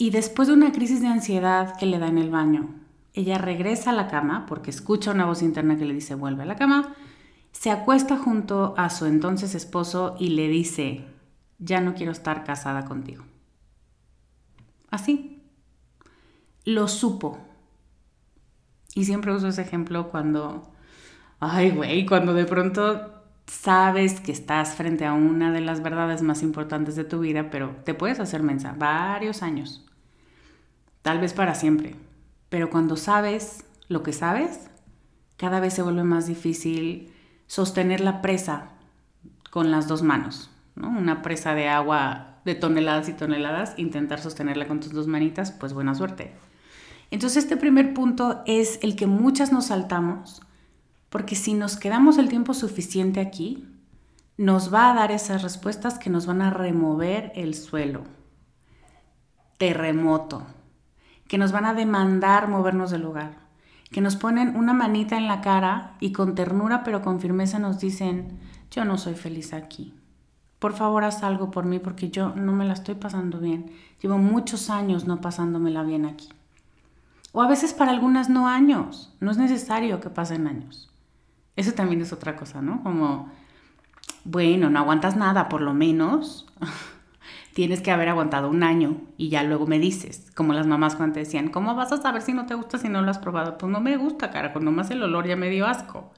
Y 0.00 0.08
después 0.08 0.48
de 0.48 0.54
una 0.54 0.72
crisis 0.72 1.02
de 1.02 1.08
ansiedad 1.08 1.76
que 1.76 1.84
le 1.84 1.98
da 1.98 2.08
en 2.08 2.16
el 2.16 2.30
baño, 2.30 2.70
ella 3.12 3.36
regresa 3.36 3.90
a 3.90 3.92
la 3.92 4.08
cama 4.08 4.46
porque 4.46 4.70
escucha 4.70 5.10
una 5.10 5.26
voz 5.26 5.42
interna 5.42 5.76
que 5.76 5.84
le 5.84 5.92
dice 5.92 6.14
vuelve 6.14 6.44
a 6.44 6.46
la 6.46 6.56
cama, 6.56 6.94
se 7.52 7.70
acuesta 7.70 8.16
junto 8.16 8.72
a 8.78 8.88
su 8.88 9.04
entonces 9.04 9.54
esposo 9.54 10.16
y 10.18 10.30
le 10.30 10.48
dice, 10.48 11.04
ya 11.58 11.82
no 11.82 11.92
quiero 11.92 12.12
estar 12.12 12.44
casada 12.44 12.86
contigo. 12.86 13.24
Así. 14.90 15.42
Lo 16.64 16.88
supo. 16.88 17.36
Y 18.94 19.04
siempre 19.04 19.34
uso 19.34 19.48
ese 19.48 19.60
ejemplo 19.60 20.08
cuando, 20.08 20.72
ay 21.40 21.72
güey, 21.72 22.06
cuando 22.06 22.32
de 22.32 22.46
pronto 22.46 23.22
sabes 23.44 24.22
que 24.22 24.32
estás 24.32 24.76
frente 24.76 25.04
a 25.04 25.12
una 25.12 25.52
de 25.52 25.60
las 25.60 25.82
verdades 25.82 26.22
más 26.22 26.42
importantes 26.42 26.96
de 26.96 27.04
tu 27.04 27.20
vida, 27.20 27.50
pero 27.50 27.76
te 27.84 27.92
puedes 27.92 28.18
hacer 28.18 28.42
mensa 28.42 28.74
varios 28.78 29.42
años, 29.42 29.84
tal 31.02 31.20
vez 31.20 31.32
para 31.32 31.54
siempre 31.54 31.96
pero 32.50 32.68
cuando 32.68 32.96
sabes 32.96 33.64
lo 33.88 34.02
que 34.02 34.12
sabes, 34.12 34.68
cada 35.38 35.60
vez 35.60 35.72
se 35.72 35.82
vuelve 35.82 36.04
más 36.04 36.26
difícil 36.26 37.12
sostener 37.46 38.00
la 38.00 38.20
presa 38.20 38.72
con 39.50 39.70
las 39.70 39.88
dos 39.88 40.02
manos. 40.02 40.50
¿no? 40.74 40.90
Una 40.90 41.22
presa 41.22 41.54
de 41.54 41.68
agua 41.68 42.40
de 42.44 42.54
toneladas 42.54 43.08
y 43.08 43.12
toneladas, 43.12 43.74
intentar 43.78 44.20
sostenerla 44.20 44.66
con 44.66 44.80
tus 44.80 44.92
dos 44.92 45.06
manitas, 45.06 45.52
pues 45.52 45.72
buena 45.72 45.94
suerte. 45.94 46.34
Entonces 47.10 47.44
este 47.44 47.56
primer 47.56 47.94
punto 47.94 48.42
es 48.46 48.78
el 48.82 48.96
que 48.96 49.06
muchas 49.06 49.52
nos 49.52 49.66
saltamos, 49.66 50.42
porque 51.08 51.36
si 51.36 51.54
nos 51.54 51.76
quedamos 51.76 52.18
el 52.18 52.28
tiempo 52.28 52.52
suficiente 52.54 53.20
aquí, 53.20 53.68
nos 54.36 54.72
va 54.72 54.90
a 54.90 54.94
dar 54.94 55.12
esas 55.12 55.42
respuestas 55.42 55.98
que 55.98 56.10
nos 56.10 56.26
van 56.26 56.42
a 56.42 56.50
remover 56.50 57.30
el 57.34 57.54
suelo. 57.54 58.04
Terremoto, 59.58 60.46
que 61.30 61.38
nos 61.38 61.52
van 61.52 61.64
a 61.64 61.74
demandar 61.74 62.48
movernos 62.48 62.90
del 62.90 63.02
lugar, 63.02 63.36
que 63.92 64.00
nos 64.00 64.16
ponen 64.16 64.56
una 64.56 64.72
manita 64.72 65.16
en 65.16 65.28
la 65.28 65.40
cara 65.40 65.94
y 66.00 66.10
con 66.10 66.34
ternura 66.34 66.82
pero 66.82 67.02
con 67.02 67.20
firmeza 67.20 67.60
nos 67.60 67.78
dicen, 67.78 68.40
yo 68.72 68.84
no 68.84 68.98
soy 68.98 69.14
feliz 69.14 69.52
aquí. 69.52 69.94
Por 70.58 70.72
favor, 70.72 71.04
haz 71.04 71.22
algo 71.22 71.52
por 71.52 71.66
mí 71.66 71.78
porque 71.78 72.10
yo 72.10 72.34
no 72.34 72.52
me 72.52 72.64
la 72.64 72.72
estoy 72.72 72.96
pasando 72.96 73.38
bien. 73.38 73.70
Llevo 74.02 74.18
muchos 74.18 74.70
años 74.70 75.06
no 75.06 75.20
pasándomela 75.20 75.84
bien 75.84 76.04
aquí. 76.04 76.30
O 77.30 77.42
a 77.42 77.46
veces 77.46 77.74
para 77.74 77.92
algunas 77.92 78.28
no 78.28 78.48
años. 78.48 79.14
No 79.20 79.30
es 79.30 79.36
necesario 79.36 80.00
que 80.00 80.10
pasen 80.10 80.48
años. 80.48 80.90
Eso 81.54 81.74
también 81.74 82.00
es 82.00 82.12
otra 82.12 82.34
cosa, 82.34 82.60
¿no? 82.60 82.82
Como, 82.82 83.30
bueno, 84.24 84.68
no 84.68 84.80
aguantas 84.80 85.14
nada, 85.14 85.48
por 85.48 85.60
lo 85.60 85.74
menos 85.74 86.48
tienes 87.60 87.82
que 87.82 87.90
haber 87.90 88.08
aguantado 88.08 88.48
un 88.48 88.62
año 88.62 89.02
y 89.18 89.28
ya 89.28 89.42
luego 89.42 89.66
me 89.66 89.78
dices, 89.78 90.30
como 90.34 90.54
las 90.54 90.66
mamás 90.66 90.96
cuando 90.96 91.12
te 91.12 91.20
decían, 91.20 91.48
¿cómo 91.48 91.74
vas 91.74 91.92
a 91.92 92.00
saber 92.00 92.22
si 92.22 92.32
no 92.32 92.46
te 92.46 92.54
gusta 92.54 92.78
si 92.78 92.88
no 92.88 93.02
lo 93.02 93.10
has 93.10 93.18
probado? 93.18 93.58
Pues 93.58 93.70
no 93.70 93.82
me 93.82 93.98
gusta, 93.98 94.30
cara, 94.30 94.54
cuando 94.54 94.72
más 94.72 94.90
el 94.90 95.02
olor 95.02 95.26
ya 95.26 95.36
me 95.36 95.50
dio 95.50 95.66
asco. 95.66 96.10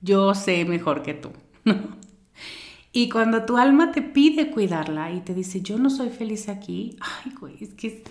Yo 0.00 0.34
sé 0.34 0.64
mejor 0.64 1.02
que 1.02 1.12
tú. 1.12 1.32
y 2.92 3.10
cuando 3.10 3.44
tu 3.44 3.58
alma 3.58 3.92
te 3.92 4.00
pide 4.00 4.50
cuidarla 4.50 5.12
y 5.12 5.20
te 5.20 5.34
dice, 5.34 5.60
yo 5.60 5.76
no 5.76 5.90
soy 5.90 6.08
feliz 6.08 6.48
aquí, 6.48 6.96
ay, 7.02 7.32
güey, 7.38 7.62
es 7.62 7.74
que... 7.74 8.02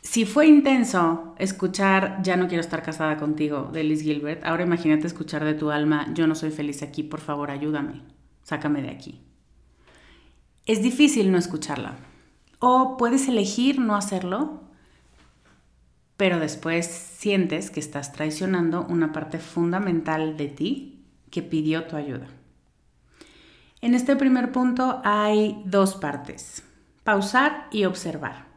Si 0.00 0.24
fue 0.24 0.46
intenso 0.46 1.34
escuchar 1.38 2.22
Ya 2.22 2.36
no 2.36 2.46
quiero 2.46 2.60
estar 2.60 2.82
casada 2.82 3.16
contigo 3.16 3.70
de 3.72 3.82
Liz 3.82 4.02
Gilbert, 4.02 4.44
ahora 4.44 4.62
imagínate 4.62 5.08
escuchar 5.08 5.44
de 5.44 5.54
tu 5.54 5.70
alma 5.70 6.12
Yo 6.14 6.26
no 6.26 6.34
soy 6.34 6.50
feliz 6.50 6.82
aquí, 6.82 7.02
por 7.02 7.20
favor 7.20 7.50
ayúdame, 7.50 8.02
sácame 8.42 8.82
de 8.82 8.90
aquí 8.90 9.31
es 10.66 10.82
difícil 10.82 11.32
no 11.32 11.38
escucharla. 11.38 11.96
O 12.58 12.96
puedes 12.96 13.28
elegir 13.28 13.80
no 13.80 13.96
hacerlo, 13.96 14.60
pero 16.16 16.38
después 16.38 16.86
sientes 16.86 17.70
que 17.70 17.80
estás 17.80 18.12
traicionando 18.12 18.86
una 18.88 19.12
parte 19.12 19.38
fundamental 19.38 20.36
de 20.36 20.46
ti 20.48 21.04
que 21.30 21.42
pidió 21.42 21.86
tu 21.86 21.96
ayuda. 21.96 22.28
En 23.80 23.94
este 23.94 24.14
primer 24.14 24.52
punto 24.52 25.00
hay 25.04 25.60
dos 25.64 25.96
partes, 25.96 26.62
pausar 27.02 27.66
y 27.72 27.84
observar. 27.84 28.51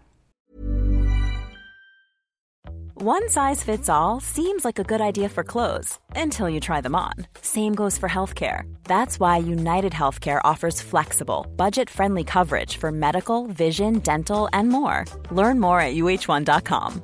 One 2.98 3.28
size 3.28 3.62
fits 3.62 3.90
all 3.90 4.22
seems 4.22 4.64
like 4.64 4.80
a 4.80 4.84
good 4.86 5.02
idea 5.02 5.28
for 5.28 5.44
clothes 5.44 6.00
until 6.16 6.50
you 6.50 6.62
try 6.62 6.80
them 6.80 6.96
on. 6.96 7.12
Same 7.42 7.76
goes 7.76 7.98
for 7.98 8.08
healthcare. 8.08 8.64
That's 8.86 9.20
why 9.20 9.36
United 9.36 9.92
Healthcare 9.92 10.40
offers 10.46 10.80
flexible, 10.80 11.46
budget 11.58 11.90
friendly 11.90 12.24
coverage 12.24 12.78
for 12.78 12.94
medical, 12.94 13.48
vision, 13.48 14.00
dental, 14.00 14.48
and 14.54 14.70
more. 14.70 15.04
Learn 15.30 15.60
more 15.60 15.82
at 15.82 15.96
uh1.com. 15.96 17.02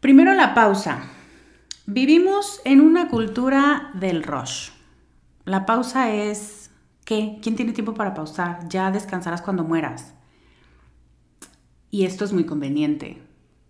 Primero 0.00 0.34
la 0.34 0.54
pausa. 0.54 1.08
Vivimos 1.86 2.60
en 2.64 2.80
una 2.80 3.08
cultura 3.08 3.92
del 3.94 4.24
rush. 4.24 4.70
La 5.44 5.64
pausa 5.64 6.10
es 6.10 6.70
¿qué? 7.04 7.38
¿Quién 7.40 7.54
tiene 7.54 7.72
tiempo 7.72 7.94
para 7.94 8.14
pausar? 8.14 8.68
Ya 8.68 8.90
descansarás 8.90 9.42
cuando 9.42 9.62
mueras. 9.62 10.12
Y 11.92 12.06
esto 12.06 12.24
es 12.24 12.32
muy 12.32 12.44
conveniente. 12.44 13.22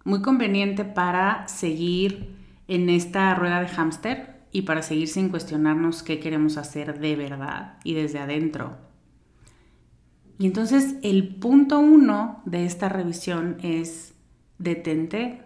Muy 0.04 0.22
conveniente 0.22 0.84
para 0.84 1.48
seguir 1.48 2.36
en 2.68 2.88
esta 2.88 3.34
rueda 3.34 3.60
de 3.60 3.66
hámster 3.66 4.44
y 4.52 4.62
para 4.62 4.82
seguir 4.82 5.08
sin 5.08 5.28
cuestionarnos 5.28 6.04
qué 6.04 6.20
queremos 6.20 6.56
hacer 6.56 7.00
de 7.00 7.16
verdad 7.16 7.78
y 7.82 7.94
desde 7.94 8.20
adentro. 8.20 8.78
Y 10.38 10.46
entonces 10.46 10.94
el 11.02 11.34
punto 11.34 11.80
uno 11.80 12.42
de 12.44 12.64
esta 12.64 12.88
revisión 12.88 13.56
es 13.60 14.14
detente, 14.58 15.42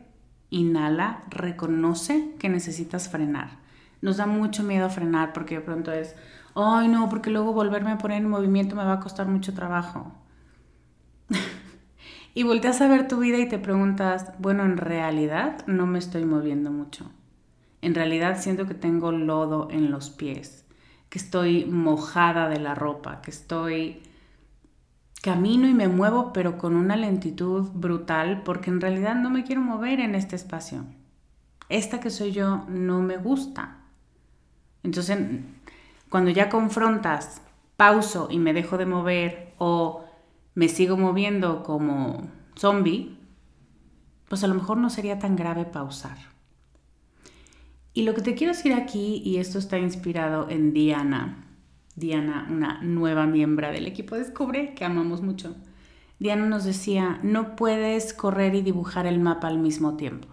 inhala, 0.51 1.25
reconoce 1.31 2.35
que 2.39 2.51
necesitas 2.51 3.09
frenar. 3.09 3.59
Nos 4.03 4.19
da 4.19 4.27
mucho 4.27 4.63
miedo 4.63 4.91
frenar 4.91 5.33
porque 5.33 5.55
de 5.55 5.61
pronto 5.63 5.93
es, 5.93 6.15
ay 6.55 6.89
no, 6.89 7.09
porque 7.09 7.31
luego 7.31 7.55
volverme 7.55 7.93
a 7.93 7.99
poner 7.99 8.19
en 8.19 8.29
movimiento 8.29 8.77
me 8.77 8.85
va 8.85 8.93
a 8.93 9.01
costar 9.01 9.29
mucho 9.29 9.55
trabajo. 9.55 10.13
Y 12.37 12.43
volteas 12.43 12.83
a 12.83 12.89
ver 12.89 13.09
tu 13.09 13.21
vida 13.21 13.39
y 13.39 13.49
te 13.49 13.59
preguntas, 13.59 14.31
bueno, 14.39 14.63
en 14.67 14.77
realidad 14.77 15.67
no 15.67 15.87
me 15.87 15.99
estoy 15.99 16.27
moviendo 16.27 16.71
mucho. 16.71 17.11
En 17.81 17.95
realidad 17.95 18.39
siento 18.39 18.67
que 18.67 18.75
tengo 18.75 19.11
lodo 19.11 19.69
en 19.71 19.91
los 19.91 20.11
pies, 20.11 20.67
que 21.09 21.17
estoy 21.17 21.65
mojada 21.65 22.51
de 22.51 22.61
la 22.61 22.75
ropa, 22.75 23.23
que 23.23 23.31
estoy 23.31 24.03
camino 25.23 25.67
y 25.67 25.73
me 25.73 25.89
muevo 25.89 26.35
pero 26.35 26.59
con 26.59 26.77
una 26.77 26.95
lentitud 26.95 27.71
brutal 27.73 28.43
porque 28.43 28.69
en 28.69 28.83
realidad 28.83 29.15
no 29.15 29.31
me 29.31 29.43
quiero 29.43 29.63
mover 29.63 29.99
en 29.99 30.15
este 30.15 30.37
espacio. 30.37 30.85
Esta 31.71 32.01
que 32.01 32.11
soy 32.11 32.33
yo 32.33 32.67
no 32.69 33.01
me 33.01 33.17
gusta. 33.17 33.79
Entonces, 34.83 35.19
cuando 36.11 36.31
ya 36.33 36.51
confrontas, 36.51 37.41
pauso 37.79 38.29
y 38.31 38.39
me 38.39 38.53
dejo 38.53 38.77
de 38.77 38.85
mover 38.85 39.55
o 39.57 40.06
me 40.57 40.69
sigo 40.71 40.97
moviendo 40.97 41.63
como 41.63 42.31
zombie, 42.59 43.19
pues 44.27 44.43
a 44.43 44.47
lo 44.47 44.55
mejor 44.55 44.79
no 44.79 44.89
sería 44.89 45.19
tan 45.19 45.37
grave 45.37 45.67
pausar. 45.67 46.17
Y 47.93 48.03
lo 48.03 48.15
que 48.15 48.23
te 48.23 48.35
quiero 48.35 48.55
decir 48.55 48.73
aquí, 48.73 49.23
y 49.23 49.37
esto 49.37 49.59
está 49.59 49.79
inspirado 49.79 50.49
en 50.49 50.73
Diana, 50.73 51.47
Diana, 51.95 52.49
una 52.51 52.81
nueva 52.83 53.27
miembro 53.27 53.71
del 53.71 53.87
equipo 53.87 54.17
Descubre, 54.17 54.73
que 54.75 54.87
amamos 54.87 55.21
mucho. 55.21 55.55
Diana 56.19 56.47
nos 56.47 56.65
decía, 56.65 57.21
no 57.23 57.55
puedes 57.55 58.15
correr 58.15 58.55
y 58.55 58.63
dibujar 58.63 59.07
el 59.07 59.21
mapa 59.21 59.49
al 59.49 59.59
mismo 59.59 59.99
tiempo. 59.99 60.29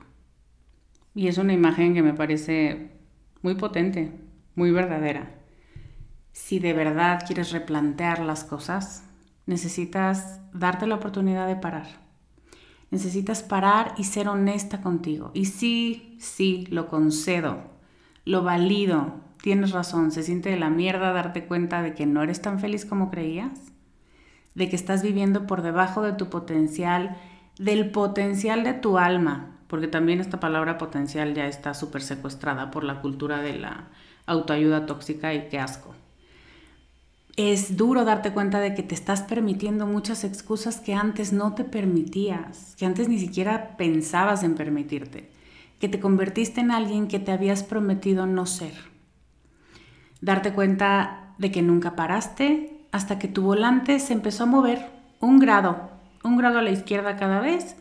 Y 1.13 1.27
es 1.27 1.37
una 1.37 1.51
imagen 1.51 1.93
que 1.93 2.01
me 2.01 2.13
parece 2.13 2.91
muy 3.41 3.55
potente, 3.55 4.13
muy 4.55 4.71
verdadera. 4.71 5.35
Si 6.31 6.59
de 6.59 6.71
verdad 6.71 7.25
quieres 7.27 7.51
replantear 7.51 8.19
las 8.19 8.45
cosas, 8.45 9.03
necesitas 9.45 10.41
darte 10.53 10.87
la 10.87 10.95
oportunidad 10.95 11.47
de 11.47 11.55
parar. 11.55 11.87
Necesitas 12.91 13.43
parar 13.43 13.93
y 13.97 14.03
ser 14.03 14.27
honesta 14.27 14.81
contigo. 14.81 15.31
Y 15.33 15.45
sí, 15.45 16.17
sí, 16.19 16.67
lo 16.69 16.87
concedo, 16.87 17.63
lo 18.25 18.43
valido, 18.43 19.15
tienes 19.41 19.71
razón, 19.71 20.11
se 20.11 20.23
siente 20.23 20.49
de 20.49 20.57
la 20.59 20.69
mierda 20.69 21.11
darte 21.11 21.45
cuenta 21.45 21.81
de 21.81 21.93
que 21.93 22.05
no 22.05 22.21
eres 22.21 22.41
tan 22.41 22.59
feliz 22.59 22.85
como 22.85 23.09
creías 23.09 23.73
de 24.55 24.69
que 24.69 24.75
estás 24.75 25.01
viviendo 25.01 25.47
por 25.47 25.61
debajo 25.61 26.03
de 26.03 26.13
tu 26.13 26.29
potencial, 26.29 27.17
del 27.57 27.91
potencial 27.91 28.63
de 28.63 28.73
tu 28.73 28.97
alma, 28.97 29.57
porque 29.67 29.87
también 29.87 30.19
esta 30.19 30.39
palabra 30.39 30.77
potencial 30.77 31.33
ya 31.33 31.47
está 31.47 31.73
súper 31.73 32.01
secuestrada 32.01 32.71
por 32.71 32.83
la 32.83 33.01
cultura 33.01 33.39
de 33.39 33.57
la 33.57 33.89
autoayuda 34.25 34.85
tóxica 34.85 35.33
y 35.33 35.49
qué 35.49 35.59
asco. 35.59 35.95
Es 37.35 37.77
duro 37.77 38.05
darte 38.05 38.31
cuenta 38.31 38.59
de 38.59 38.75
que 38.75 38.83
te 38.83 38.93
estás 38.93 39.23
permitiendo 39.23 39.87
muchas 39.87 40.23
excusas 40.23 40.79
que 40.79 40.93
antes 40.93 41.33
no 41.33 41.55
te 41.55 41.63
permitías, 41.63 42.75
que 42.77 42.85
antes 42.85 43.09
ni 43.09 43.17
siquiera 43.17 43.75
pensabas 43.75 44.43
en 44.43 44.53
permitirte, 44.53 45.31
que 45.79 45.89
te 45.89 45.99
convertiste 45.99 46.61
en 46.61 46.69
alguien 46.69 47.07
que 47.07 47.17
te 47.17 47.31
habías 47.31 47.63
prometido 47.63 48.27
no 48.27 48.45
ser. 48.45 48.75
Darte 50.21 50.53
cuenta 50.53 51.33
de 51.39 51.51
que 51.51 51.63
nunca 51.63 51.95
paraste, 51.95 52.85
hasta 52.91 53.17
que 53.17 53.27
tu 53.27 53.41
volante 53.41 53.99
se 53.99 54.13
empezó 54.13 54.43
a 54.43 54.47
mover 54.47 54.91
un 55.19 55.39
grado, 55.39 55.89
un 56.23 56.37
grado 56.37 56.59
a 56.59 56.61
la 56.61 56.69
izquierda 56.69 57.17
cada 57.17 57.39
vez 57.39 57.75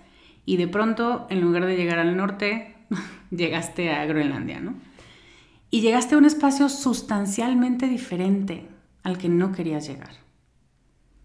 y 0.46 0.56
de 0.56 0.66
pronto, 0.66 1.26
en 1.28 1.42
lugar 1.42 1.66
de 1.66 1.76
llegar 1.76 1.98
al 1.98 2.16
norte, 2.16 2.74
llegaste 3.30 3.92
a 3.92 4.06
Groenlandia, 4.06 4.60
¿no? 4.60 4.76
Y 5.70 5.82
llegaste 5.82 6.14
a 6.14 6.18
un 6.18 6.24
espacio 6.24 6.70
sustancialmente 6.70 7.86
diferente 7.86 8.71
al 9.02 9.18
que 9.18 9.28
no 9.28 9.52
querías 9.52 9.86
llegar. 9.86 10.14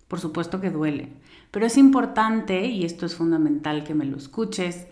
Por 0.07 0.19
supuesto 0.19 0.61
que 0.61 0.69
duele, 0.69 1.13
pero 1.51 1.65
es 1.65 1.77
importante, 1.77 2.65
y 2.65 2.85
esto 2.85 3.05
es 3.05 3.15
fundamental 3.15 3.83
que 3.83 3.93
me 3.93 4.05
lo 4.05 4.17
escuches, 4.17 4.87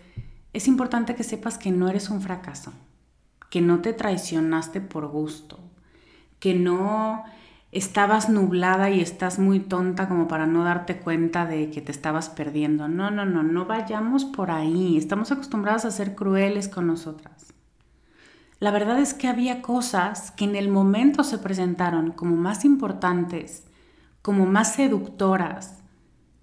es 0.54 0.68
importante 0.68 1.16
que 1.16 1.24
sepas 1.24 1.58
que 1.58 1.72
no 1.72 1.90
eres 1.90 2.10
un 2.10 2.22
fracaso, 2.22 2.74
que 3.50 3.62
no 3.62 3.82
te 3.82 3.94
traicionaste 3.94 4.82
por 4.82 5.08
gusto, 5.08 5.60
que 6.40 6.54
no 6.54 7.24
estabas 7.72 8.30
nublada 8.30 8.90
y 8.90 9.02
estás 9.02 9.40
muy 9.40 9.60
tonta 9.60 10.08
como 10.08 10.28
para 10.28 10.48
no 10.48 10.64
darte 10.64 10.98
cuenta 10.98 11.46
de 11.46 11.72
que 11.72 11.82
te 11.82 11.92
estabas 11.92 12.30
perdiendo. 12.30 12.88
No, 12.88 13.12
no, 13.12 13.26
no, 13.26 13.44
no 13.44 13.66
vayamos 13.66 14.24
por 14.24 14.50
ahí. 14.50 14.96
Estamos 14.96 15.32
acostumbradas 15.32 15.84
a 15.84 15.92
ser 15.92 16.16
crueles 16.16 16.70
con 16.70 16.88
nosotras. 16.88 17.55
La 18.60 18.72
verdad 18.72 19.00
es 19.00 19.14
que 19.14 19.28
había 19.28 19.62
cosas 19.62 20.32
que 20.32 20.46
en 20.46 20.56
el 20.56 20.70
momento 20.70 21.24
se 21.24 21.38
presentaron 21.38 22.12
como 22.12 22.36
más 22.36 22.64
importantes, 22.64 23.66
como 24.22 24.46
más 24.46 24.74
seductoras, 24.74 25.84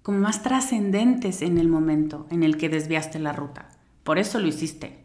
como 0.03 0.19
más 0.19 0.43
trascendentes 0.43 1.41
en 1.41 1.57
el 1.57 1.67
momento 1.67 2.27
en 2.29 2.43
el 2.43 2.57
que 2.57 2.69
desviaste 2.69 3.19
la 3.19 3.33
ruta. 3.33 3.69
Por 4.03 4.19
eso 4.19 4.37
lo 4.39 4.47
hiciste. 4.47 5.03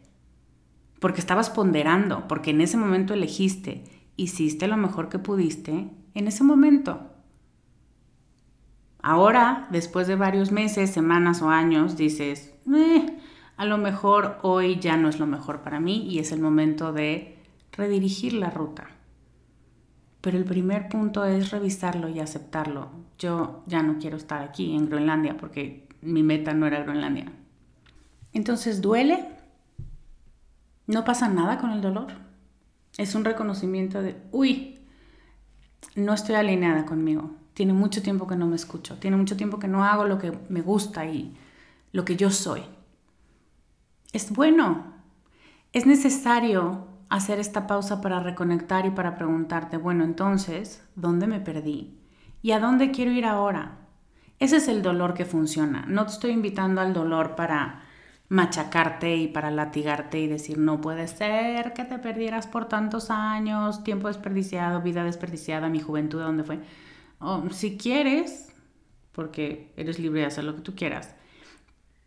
Porque 0.99 1.21
estabas 1.21 1.49
ponderando, 1.49 2.27
porque 2.27 2.51
en 2.51 2.61
ese 2.61 2.77
momento 2.77 3.13
elegiste, 3.13 3.85
hiciste 4.17 4.67
lo 4.67 4.77
mejor 4.77 5.09
que 5.09 5.17
pudiste 5.17 5.89
en 6.13 6.27
ese 6.27 6.43
momento. 6.43 7.09
Ahora, 9.01 9.67
después 9.71 10.07
de 10.07 10.17
varios 10.17 10.51
meses, 10.51 10.89
semanas 10.89 11.41
o 11.41 11.49
años, 11.49 11.95
dices, 11.95 12.53
eh, 12.75 13.17
a 13.59 13.65
lo 13.65 13.77
mejor 13.77 14.37
hoy 14.41 14.79
ya 14.79 14.95
no 14.95 15.09
es 15.09 15.19
lo 15.19 15.27
mejor 15.27 15.63
para 15.63 15.81
mí 15.81 16.07
y 16.09 16.19
es 16.19 16.31
el 16.31 16.39
momento 16.39 16.93
de 16.93 17.37
redirigir 17.73 18.31
la 18.31 18.49
ruta. 18.49 18.87
Pero 20.21 20.37
el 20.37 20.45
primer 20.45 20.87
punto 20.87 21.25
es 21.25 21.51
revisarlo 21.51 22.07
y 22.07 22.21
aceptarlo. 22.21 22.89
Yo 23.17 23.63
ya 23.67 23.83
no 23.83 23.97
quiero 23.99 24.15
estar 24.15 24.41
aquí 24.41 24.73
en 24.73 24.85
Groenlandia 24.85 25.35
porque 25.35 25.89
mi 26.01 26.23
meta 26.23 26.53
no 26.53 26.67
era 26.67 26.83
Groenlandia. 26.83 27.33
Entonces, 28.31 28.79
¿duele? 28.79 29.27
No 30.87 31.03
pasa 31.03 31.27
nada 31.27 31.57
con 31.57 31.71
el 31.71 31.81
dolor. 31.81 32.13
Es 32.97 33.13
un 33.13 33.25
reconocimiento 33.25 34.01
de, 34.01 34.15
uy, 34.31 34.79
no 35.95 36.13
estoy 36.13 36.35
alineada 36.35 36.85
conmigo. 36.85 37.31
Tiene 37.53 37.73
mucho 37.73 38.01
tiempo 38.01 38.25
que 38.25 38.37
no 38.37 38.47
me 38.47 38.55
escucho. 38.55 38.95
Tiene 38.99 39.17
mucho 39.17 39.35
tiempo 39.35 39.59
que 39.59 39.67
no 39.67 39.83
hago 39.83 40.05
lo 40.05 40.17
que 40.17 40.31
me 40.47 40.61
gusta 40.61 41.05
y 41.07 41.35
lo 41.91 42.05
que 42.05 42.15
yo 42.15 42.31
soy. 42.31 42.63
Es 44.11 44.31
bueno. 44.31 44.93
Es 45.71 45.85
necesario 45.85 46.87
hacer 47.09 47.39
esta 47.39 47.67
pausa 47.67 48.01
para 48.01 48.19
reconectar 48.19 48.85
y 48.85 48.91
para 48.91 49.15
preguntarte, 49.15 49.77
bueno, 49.77 50.03
entonces, 50.03 50.83
¿dónde 50.95 51.27
me 51.27 51.39
perdí? 51.39 51.99
¿Y 52.41 52.51
a 52.51 52.59
dónde 52.59 52.91
quiero 52.91 53.11
ir 53.11 53.25
ahora? 53.25 53.87
Ese 54.39 54.57
es 54.57 54.67
el 54.67 54.81
dolor 54.81 55.13
que 55.13 55.25
funciona. 55.25 55.85
No 55.87 56.05
te 56.05 56.13
estoy 56.13 56.31
invitando 56.31 56.81
al 56.81 56.93
dolor 56.93 57.35
para 57.35 57.83
machacarte 58.29 59.15
y 59.15 59.27
para 59.27 59.51
latigarte 59.51 60.19
y 60.19 60.27
decir, 60.27 60.57
no 60.57 60.81
puede 60.81 61.07
ser 61.07 61.73
que 61.73 61.83
te 61.83 61.99
perdieras 61.99 62.47
por 62.47 62.65
tantos 62.65 63.11
años, 63.11 63.83
tiempo 63.83 64.07
desperdiciado, 64.07 64.81
vida 64.81 65.03
desperdiciada, 65.03 65.67
mi 65.69 65.81
juventud, 65.81 66.21
¿dónde 66.21 66.43
fue? 66.43 66.59
si 67.51 67.77
quieres, 67.77 68.53
porque 69.11 69.73
eres 69.75 69.99
libre 69.99 70.21
de 70.21 70.27
hacer 70.27 70.45
lo 70.45 70.55
que 70.55 70.61
tú 70.61 70.73
quieras. 70.73 71.15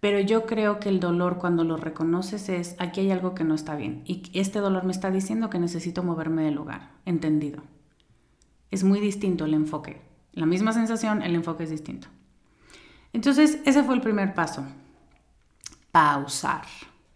Pero 0.02 0.18
yo 0.18 0.46
creo 0.46 0.80
que 0.80 0.88
el 0.88 0.98
dolor 0.98 1.38
cuando 1.38 1.62
lo 1.62 1.76
reconoces 1.76 2.48
es, 2.48 2.74
aquí 2.80 3.02
hay 3.02 3.12
algo 3.12 3.36
que 3.36 3.44
no 3.44 3.54
está 3.54 3.76
bien. 3.76 4.02
Y 4.04 4.24
este 4.34 4.58
dolor 4.58 4.82
me 4.82 4.90
está 4.90 5.12
diciendo 5.12 5.48
que 5.48 5.60
necesito 5.60 6.02
moverme 6.02 6.42
del 6.42 6.54
lugar. 6.54 6.90
Entendido. 7.06 7.62
Es 8.72 8.82
muy 8.82 8.98
distinto 8.98 9.44
el 9.44 9.54
enfoque. 9.54 10.02
La 10.32 10.44
misma 10.44 10.72
sensación, 10.72 11.22
el 11.22 11.36
enfoque 11.36 11.62
es 11.62 11.70
distinto. 11.70 12.08
Entonces, 13.12 13.60
ese 13.64 13.84
fue 13.84 13.94
el 13.94 14.00
primer 14.00 14.34
paso 14.34 14.66
pausar. 15.92 16.64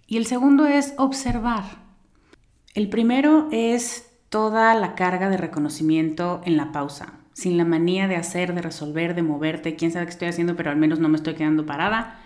Y 0.06 0.16
el 0.16 0.26
segundo 0.26 0.64
es 0.66 0.94
observar. 0.96 1.64
El 2.72 2.88
primero 2.88 3.48
es 3.50 4.12
toda 4.28 4.72
la 4.76 4.94
carga 4.94 5.28
de 5.28 5.38
reconocimiento 5.38 6.40
en 6.44 6.56
la 6.56 6.70
pausa, 6.70 7.14
sin 7.32 7.56
la 7.56 7.64
manía 7.64 8.06
de 8.06 8.14
hacer, 8.14 8.54
de 8.54 8.62
resolver, 8.62 9.16
de 9.16 9.24
moverte, 9.24 9.74
quién 9.74 9.90
sabe 9.90 10.06
qué 10.06 10.12
estoy 10.12 10.28
haciendo, 10.28 10.54
pero 10.54 10.70
al 10.70 10.76
menos 10.76 11.00
no 11.00 11.08
me 11.08 11.16
estoy 11.16 11.34
quedando 11.34 11.66
parada. 11.66 12.20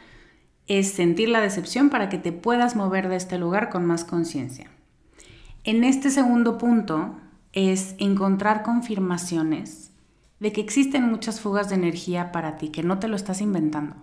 Es 0.71 0.93
sentir 0.93 1.29
la 1.29 1.41
decepción 1.41 1.91
para 1.91 2.09
que 2.09 2.19
te 2.19 2.31
puedas 2.31 2.77
mover 2.77 3.09
de 3.09 3.17
este 3.17 3.39
lugar 3.39 3.71
con 3.71 3.85
más 3.85 4.05
conciencia. 4.05 4.71
En 5.65 5.83
este 5.83 6.11
segundo 6.11 6.59
punto 6.59 7.17
es 7.53 7.97
encontrar 7.99 8.63
confirmaciones 8.63 9.91
de 10.39 10.53
que 10.53 10.61
existen 10.61 11.11
muchas 11.11 11.41
fugas 11.41 11.71
de 11.71 11.75
energía 11.75 12.31
para 12.31 12.57
ti, 12.57 12.69
que 12.69 12.85
no 12.85 13.01
te 13.01 13.09
lo 13.09 13.17
estás 13.17 13.41
inventando 13.41 13.97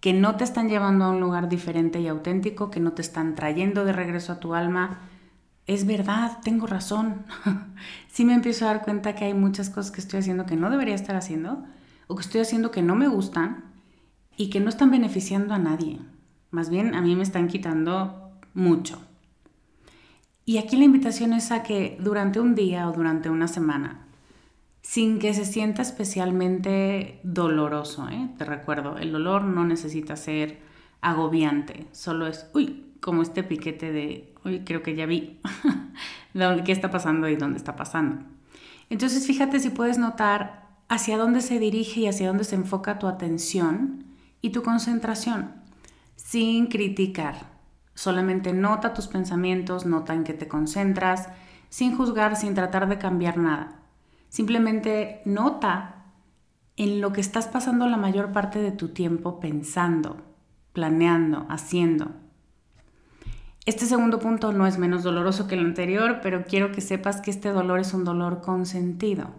que 0.00 0.12
no 0.12 0.36
te 0.36 0.44
están 0.44 0.68
llevando 0.68 1.04
a 1.04 1.10
un 1.10 1.20
lugar 1.20 1.48
diferente 1.48 2.00
y 2.00 2.08
auténtico, 2.08 2.70
que 2.70 2.80
no 2.80 2.92
te 2.92 3.02
están 3.02 3.34
trayendo 3.34 3.84
de 3.84 3.92
regreso 3.92 4.32
a 4.32 4.40
tu 4.40 4.54
alma. 4.54 4.98
Es 5.66 5.86
verdad, 5.86 6.38
tengo 6.44 6.66
razón. 6.66 7.24
sí 8.08 8.24
me 8.24 8.34
empiezo 8.34 8.64
a 8.64 8.68
dar 8.68 8.84
cuenta 8.84 9.14
que 9.14 9.24
hay 9.24 9.34
muchas 9.34 9.70
cosas 9.70 9.90
que 9.90 10.00
estoy 10.00 10.20
haciendo 10.20 10.46
que 10.46 10.56
no 10.56 10.70
debería 10.70 10.94
estar 10.94 11.16
haciendo, 11.16 11.64
o 12.06 12.14
que 12.14 12.22
estoy 12.22 12.40
haciendo 12.40 12.70
que 12.70 12.82
no 12.82 12.94
me 12.94 13.08
gustan 13.08 13.64
y 14.36 14.50
que 14.50 14.60
no 14.60 14.68
están 14.68 14.90
beneficiando 14.90 15.54
a 15.54 15.58
nadie. 15.58 15.98
Más 16.50 16.70
bien 16.70 16.94
a 16.94 17.00
mí 17.00 17.16
me 17.16 17.22
están 17.22 17.48
quitando 17.48 18.30
mucho. 18.54 19.00
Y 20.44 20.58
aquí 20.58 20.76
la 20.76 20.84
invitación 20.84 21.32
es 21.32 21.50
a 21.50 21.62
que 21.62 21.96
durante 22.00 22.38
un 22.40 22.54
día 22.54 22.88
o 22.88 22.92
durante 22.92 23.30
una 23.30 23.48
semana 23.48 24.06
sin 24.86 25.18
que 25.18 25.34
se 25.34 25.44
sienta 25.44 25.82
especialmente 25.82 27.18
doloroso. 27.24 28.08
¿eh? 28.08 28.28
Te 28.38 28.44
recuerdo, 28.44 28.98
el 28.98 29.10
dolor 29.10 29.42
no 29.42 29.64
necesita 29.64 30.14
ser 30.14 30.60
agobiante, 31.00 31.88
solo 31.90 32.28
es, 32.28 32.48
uy, 32.54 32.84
como 33.00 33.22
este 33.22 33.42
piquete 33.42 33.90
de, 33.90 34.32
uy, 34.44 34.60
creo 34.60 34.84
que 34.84 34.94
ya 34.94 35.06
vi 35.06 35.40
qué 36.64 36.70
está 36.70 36.92
pasando 36.92 37.28
y 37.28 37.34
dónde 37.34 37.58
está 37.58 37.74
pasando. 37.74 38.24
Entonces 38.88 39.26
fíjate 39.26 39.58
si 39.58 39.70
puedes 39.70 39.98
notar 39.98 40.68
hacia 40.88 41.18
dónde 41.18 41.40
se 41.40 41.58
dirige 41.58 42.02
y 42.02 42.06
hacia 42.06 42.28
dónde 42.28 42.44
se 42.44 42.54
enfoca 42.54 43.00
tu 43.00 43.08
atención 43.08 44.04
y 44.46 44.50
tu 44.50 44.62
concentración, 44.62 45.50
sin 46.14 46.68
criticar. 46.68 47.56
Solamente 47.94 48.52
nota 48.52 48.94
tus 48.94 49.08
pensamientos, 49.08 49.86
nota 49.86 50.14
en 50.14 50.22
qué 50.22 50.34
te 50.34 50.46
concentras, 50.46 51.28
sin 51.68 51.96
juzgar, 51.96 52.36
sin 52.36 52.54
tratar 52.54 52.88
de 52.88 52.96
cambiar 52.96 53.38
nada. 53.38 53.80
Simplemente 54.28 55.20
nota 55.24 56.04
en 56.76 57.00
lo 57.00 57.12
que 57.12 57.20
estás 57.20 57.48
pasando 57.48 57.88
la 57.88 57.96
mayor 57.96 58.30
parte 58.30 58.60
de 58.60 58.70
tu 58.70 58.90
tiempo 58.90 59.40
pensando, 59.40 60.18
planeando, 60.72 61.46
haciendo. 61.48 62.12
Este 63.64 63.84
segundo 63.84 64.20
punto 64.20 64.52
no 64.52 64.68
es 64.68 64.78
menos 64.78 65.02
doloroso 65.02 65.48
que 65.48 65.56
el 65.56 65.64
anterior, 65.64 66.20
pero 66.22 66.44
quiero 66.44 66.70
que 66.70 66.80
sepas 66.80 67.20
que 67.20 67.32
este 67.32 67.48
dolor 67.48 67.80
es 67.80 67.92
un 67.94 68.04
dolor 68.04 68.42
consentido. 68.42 69.30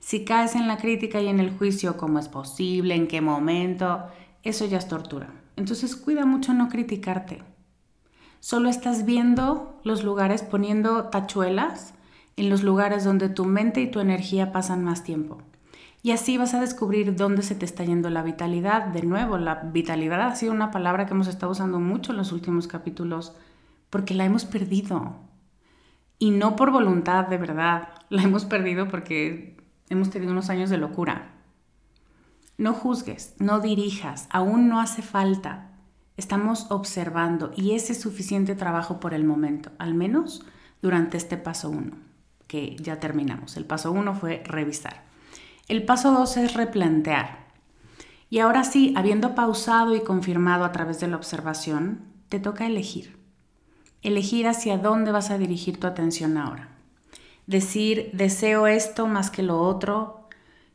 Si 0.00 0.24
caes 0.24 0.56
en 0.56 0.66
la 0.66 0.78
crítica 0.78 1.20
y 1.20 1.28
en 1.28 1.38
el 1.38 1.56
juicio, 1.56 1.96
¿cómo 1.96 2.18
es 2.18 2.28
posible? 2.28 2.96
¿En 2.96 3.06
qué 3.06 3.20
momento? 3.20 4.04
Eso 4.42 4.66
ya 4.66 4.78
es 4.78 4.88
tortura. 4.88 5.32
Entonces 5.56 5.96
cuida 5.96 6.24
mucho 6.24 6.54
no 6.54 6.68
criticarte. 6.68 7.42
Solo 8.40 8.68
estás 8.68 9.04
viendo 9.04 9.80
los 9.84 10.04
lugares, 10.04 10.42
poniendo 10.42 11.04
tachuelas 11.04 11.94
en 12.36 12.50
los 12.50 12.62
lugares 12.62 13.04
donde 13.04 13.28
tu 13.28 13.44
mente 13.44 13.80
y 13.80 13.90
tu 13.90 13.98
energía 13.98 14.52
pasan 14.52 14.84
más 14.84 15.02
tiempo. 15.02 15.38
Y 16.02 16.12
así 16.12 16.38
vas 16.38 16.54
a 16.54 16.60
descubrir 16.60 17.16
dónde 17.16 17.42
se 17.42 17.56
te 17.56 17.64
está 17.64 17.84
yendo 17.84 18.08
la 18.10 18.22
vitalidad. 18.22 18.86
De 18.86 19.02
nuevo, 19.02 19.36
la 19.38 19.56
vitalidad 19.56 20.20
ha 20.22 20.36
sido 20.36 20.52
una 20.52 20.70
palabra 20.70 21.06
que 21.06 21.14
hemos 21.14 21.26
estado 21.26 21.52
usando 21.52 21.80
mucho 21.80 22.12
en 22.12 22.18
los 22.18 22.30
últimos 22.30 22.68
capítulos 22.68 23.34
porque 23.90 24.14
la 24.14 24.24
hemos 24.24 24.44
perdido. 24.44 25.16
Y 26.18 26.30
no 26.30 26.54
por 26.54 26.70
voluntad 26.70 27.26
de 27.26 27.38
verdad, 27.38 27.88
la 28.08 28.22
hemos 28.22 28.44
perdido 28.44 28.88
porque 28.88 29.56
hemos 29.88 30.10
tenido 30.10 30.30
unos 30.30 30.50
años 30.50 30.70
de 30.70 30.78
locura. 30.78 31.32
No 32.58 32.74
juzgues, 32.74 33.36
no 33.38 33.60
dirijas, 33.60 34.26
aún 34.30 34.68
no 34.68 34.80
hace 34.80 35.00
falta. 35.00 35.70
Estamos 36.16 36.66
observando 36.70 37.52
y 37.56 37.76
ese 37.76 37.92
es 37.92 38.00
suficiente 38.00 38.56
trabajo 38.56 38.98
por 38.98 39.14
el 39.14 39.22
momento, 39.22 39.70
al 39.78 39.94
menos 39.94 40.44
durante 40.82 41.16
este 41.16 41.36
paso 41.36 41.70
1, 41.70 41.96
que 42.48 42.74
ya 42.80 42.98
terminamos. 42.98 43.56
El 43.56 43.64
paso 43.64 43.92
1 43.92 44.12
fue 44.16 44.42
revisar. 44.44 45.04
El 45.68 45.84
paso 45.84 46.10
2 46.10 46.36
es 46.38 46.54
replantear. 46.54 47.46
Y 48.28 48.40
ahora 48.40 48.64
sí, 48.64 48.92
habiendo 48.96 49.36
pausado 49.36 49.94
y 49.94 50.00
confirmado 50.00 50.64
a 50.64 50.72
través 50.72 50.98
de 50.98 51.06
la 51.06 51.16
observación, 51.16 52.00
te 52.28 52.40
toca 52.40 52.66
elegir. 52.66 53.16
Elegir 54.02 54.48
hacia 54.48 54.78
dónde 54.78 55.12
vas 55.12 55.30
a 55.30 55.38
dirigir 55.38 55.78
tu 55.78 55.86
atención 55.86 56.36
ahora. 56.36 56.70
Decir, 57.46 58.10
deseo 58.14 58.66
esto 58.66 59.06
más 59.06 59.30
que 59.30 59.44
lo 59.44 59.60
otro, 59.60 60.17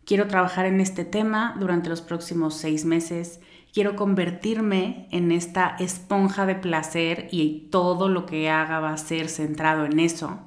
quiero 0.06 0.28
trabajar 0.28 0.66
en 0.66 0.82
este 0.82 1.06
tema 1.06 1.56
durante 1.60 1.90
los 1.90 2.02
próximos 2.02 2.56
seis 2.56 2.86
meses, 2.86 3.40
quiero 3.74 3.96
convertirme 3.96 5.08
en 5.12 5.32
esta 5.32 5.76
esponja 5.80 6.46
de 6.46 6.56
placer 6.56 7.28
y 7.32 7.68
todo 7.72 8.08
lo 8.08 8.26
que 8.26 8.50
haga 8.50 8.80
va 8.80 8.94
a 8.94 8.98
ser 8.98 9.30
centrado 9.30 9.86
en 9.86 10.00
eso. 10.00 10.40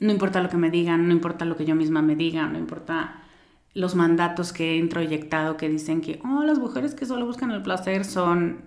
No 0.00 0.12
importa 0.12 0.42
lo 0.42 0.48
que 0.48 0.56
me 0.56 0.70
digan, 0.70 1.08
no 1.08 1.14
importa 1.14 1.44
lo 1.44 1.56
que 1.56 1.64
yo 1.64 1.74
misma 1.74 2.02
me 2.02 2.16
diga, 2.16 2.46
no 2.46 2.58
importa 2.58 3.22
los 3.72 3.94
mandatos 3.94 4.52
que 4.52 4.72
he 4.72 4.76
introyectado 4.76 5.56
que 5.56 5.68
dicen 5.68 6.00
que 6.00 6.20
oh, 6.24 6.42
las 6.44 6.58
mujeres 6.58 6.94
que 6.94 7.06
solo 7.06 7.26
buscan 7.26 7.50
el 7.50 7.62
placer 7.62 8.04
son, 8.04 8.62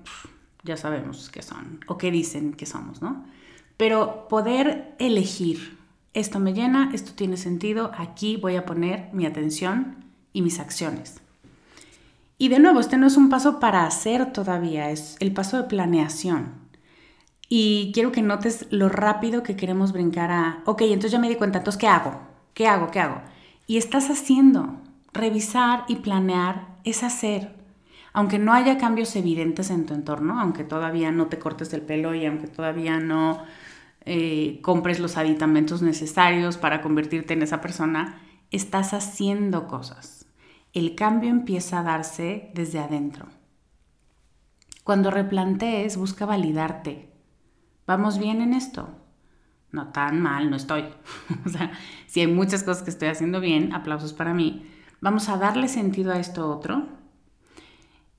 ya 0.63 0.77
sabemos 0.77 1.29
que 1.29 1.41
son, 1.41 1.79
o 1.87 1.97
que 1.97 2.11
dicen 2.11 2.53
que 2.53 2.65
somos, 2.65 3.01
¿no? 3.01 3.25
Pero 3.75 4.27
poder 4.27 4.95
elegir, 4.99 5.78
esto 6.13 6.39
me 6.39 6.53
llena, 6.53 6.91
esto 6.93 7.13
tiene 7.13 7.37
sentido, 7.37 7.91
aquí 7.97 8.37
voy 8.37 8.55
a 8.55 8.65
poner 8.65 9.09
mi 9.13 9.25
atención 9.25 10.05
y 10.33 10.41
mis 10.41 10.59
acciones. 10.59 11.21
Y 12.37 12.47
de 12.47 12.59
nuevo, 12.59 12.79
este 12.79 12.97
no 12.97 13.07
es 13.07 13.17
un 13.17 13.29
paso 13.29 13.59
para 13.59 13.85
hacer 13.85 14.31
todavía, 14.31 14.91
es 14.91 15.17
el 15.19 15.33
paso 15.33 15.57
de 15.57 15.63
planeación. 15.63 16.53
Y 17.49 17.91
quiero 17.93 18.11
que 18.11 18.21
notes 18.21 18.67
lo 18.69 18.89
rápido 18.89 19.43
que 19.43 19.55
queremos 19.55 19.91
brincar 19.91 20.31
a, 20.31 20.61
ok, 20.65 20.83
entonces 20.83 21.11
ya 21.11 21.19
me 21.19 21.29
di 21.29 21.35
cuenta, 21.35 21.57
entonces 21.57 21.79
¿qué 21.79 21.87
hago? 21.87 22.19
¿Qué 22.53 22.67
hago? 22.67 22.91
¿Qué 22.91 22.99
hago? 22.99 23.21
Y 23.67 23.77
estás 23.77 24.09
haciendo. 24.09 24.77
Revisar 25.11 25.85
y 25.87 25.97
planear 25.97 26.77
es 26.83 27.03
hacer. 27.03 27.55
Aunque 28.13 28.39
no 28.39 28.53
haya 28.53 28.77
cambios 28.77 29.15
evidentes 29.15 29.69
en 29.69 29.85
tu 29.85 29.93
entorno, 29.93 30.39
aunque 30.39 30.63
todavía 30.63 31.11
no 31.11 31.27
te 31.27 31.39
cortes 31.39 31.73
el 31.73 31.81
pelo 31.81 32.13
y 32.15 32.25
aunque 32.25 32.47
todavía 32.47 32.99
no 32.99 33.43
eh, 34.09 34.59
compres 34.61 34.99
los 34.99 35.17
aditamentos 35.17 35.81
necesarios 35.81 36.57
para 36.57 36.81
convertirte 36.81 37.33
en 37.33 37.43
esa 37.43 37.61
persona, 37.61 38.21
estás 38.51 38.93
haciendo 38.93 39.67
cosas 39.67 40.19
el 40.73 40.95
cambio 40.95 41.29
empieza 41.29 41.79
a 41.79 41.83
darse 41.83 42.51
desde 42.53 42.79
adentro. 42.79 43.27
Cuando 44.83 45.11
replantees, 45.11 45.97
busca 45.97 46.25
validarte. 46.25 47.11
¿Vamos 47.87 48.19
bien 48.19 48.41
en 48.41 48.53
esto? 48.53 48.89
No 49.71 49.89
tan 49.89 50.21
mal, 50.21 50.49
no 50.49 50.55
estoy. 50.55 50.85
o 51.45 51.49
sea, 51.49 51.71
si 52.07 52.21
hay 52.21 52.27
muchas 52.27 52.63
cosas 52.63 52.83
que 52.83 52.89
estoy 52.89 53.07
haciendo 53.07 53.39
bien, 53.39 53.73
aplausos 53.73 54.13
para 54.13 54.33
mí. 54.33 54.65
Vamos 55.01 55.29
a 55.29 55.37
darle 55.37 55.67
sentido 55.67 56.11
a 56.11 56.19
esto 56.19 56.49
otro. 56.49 56.87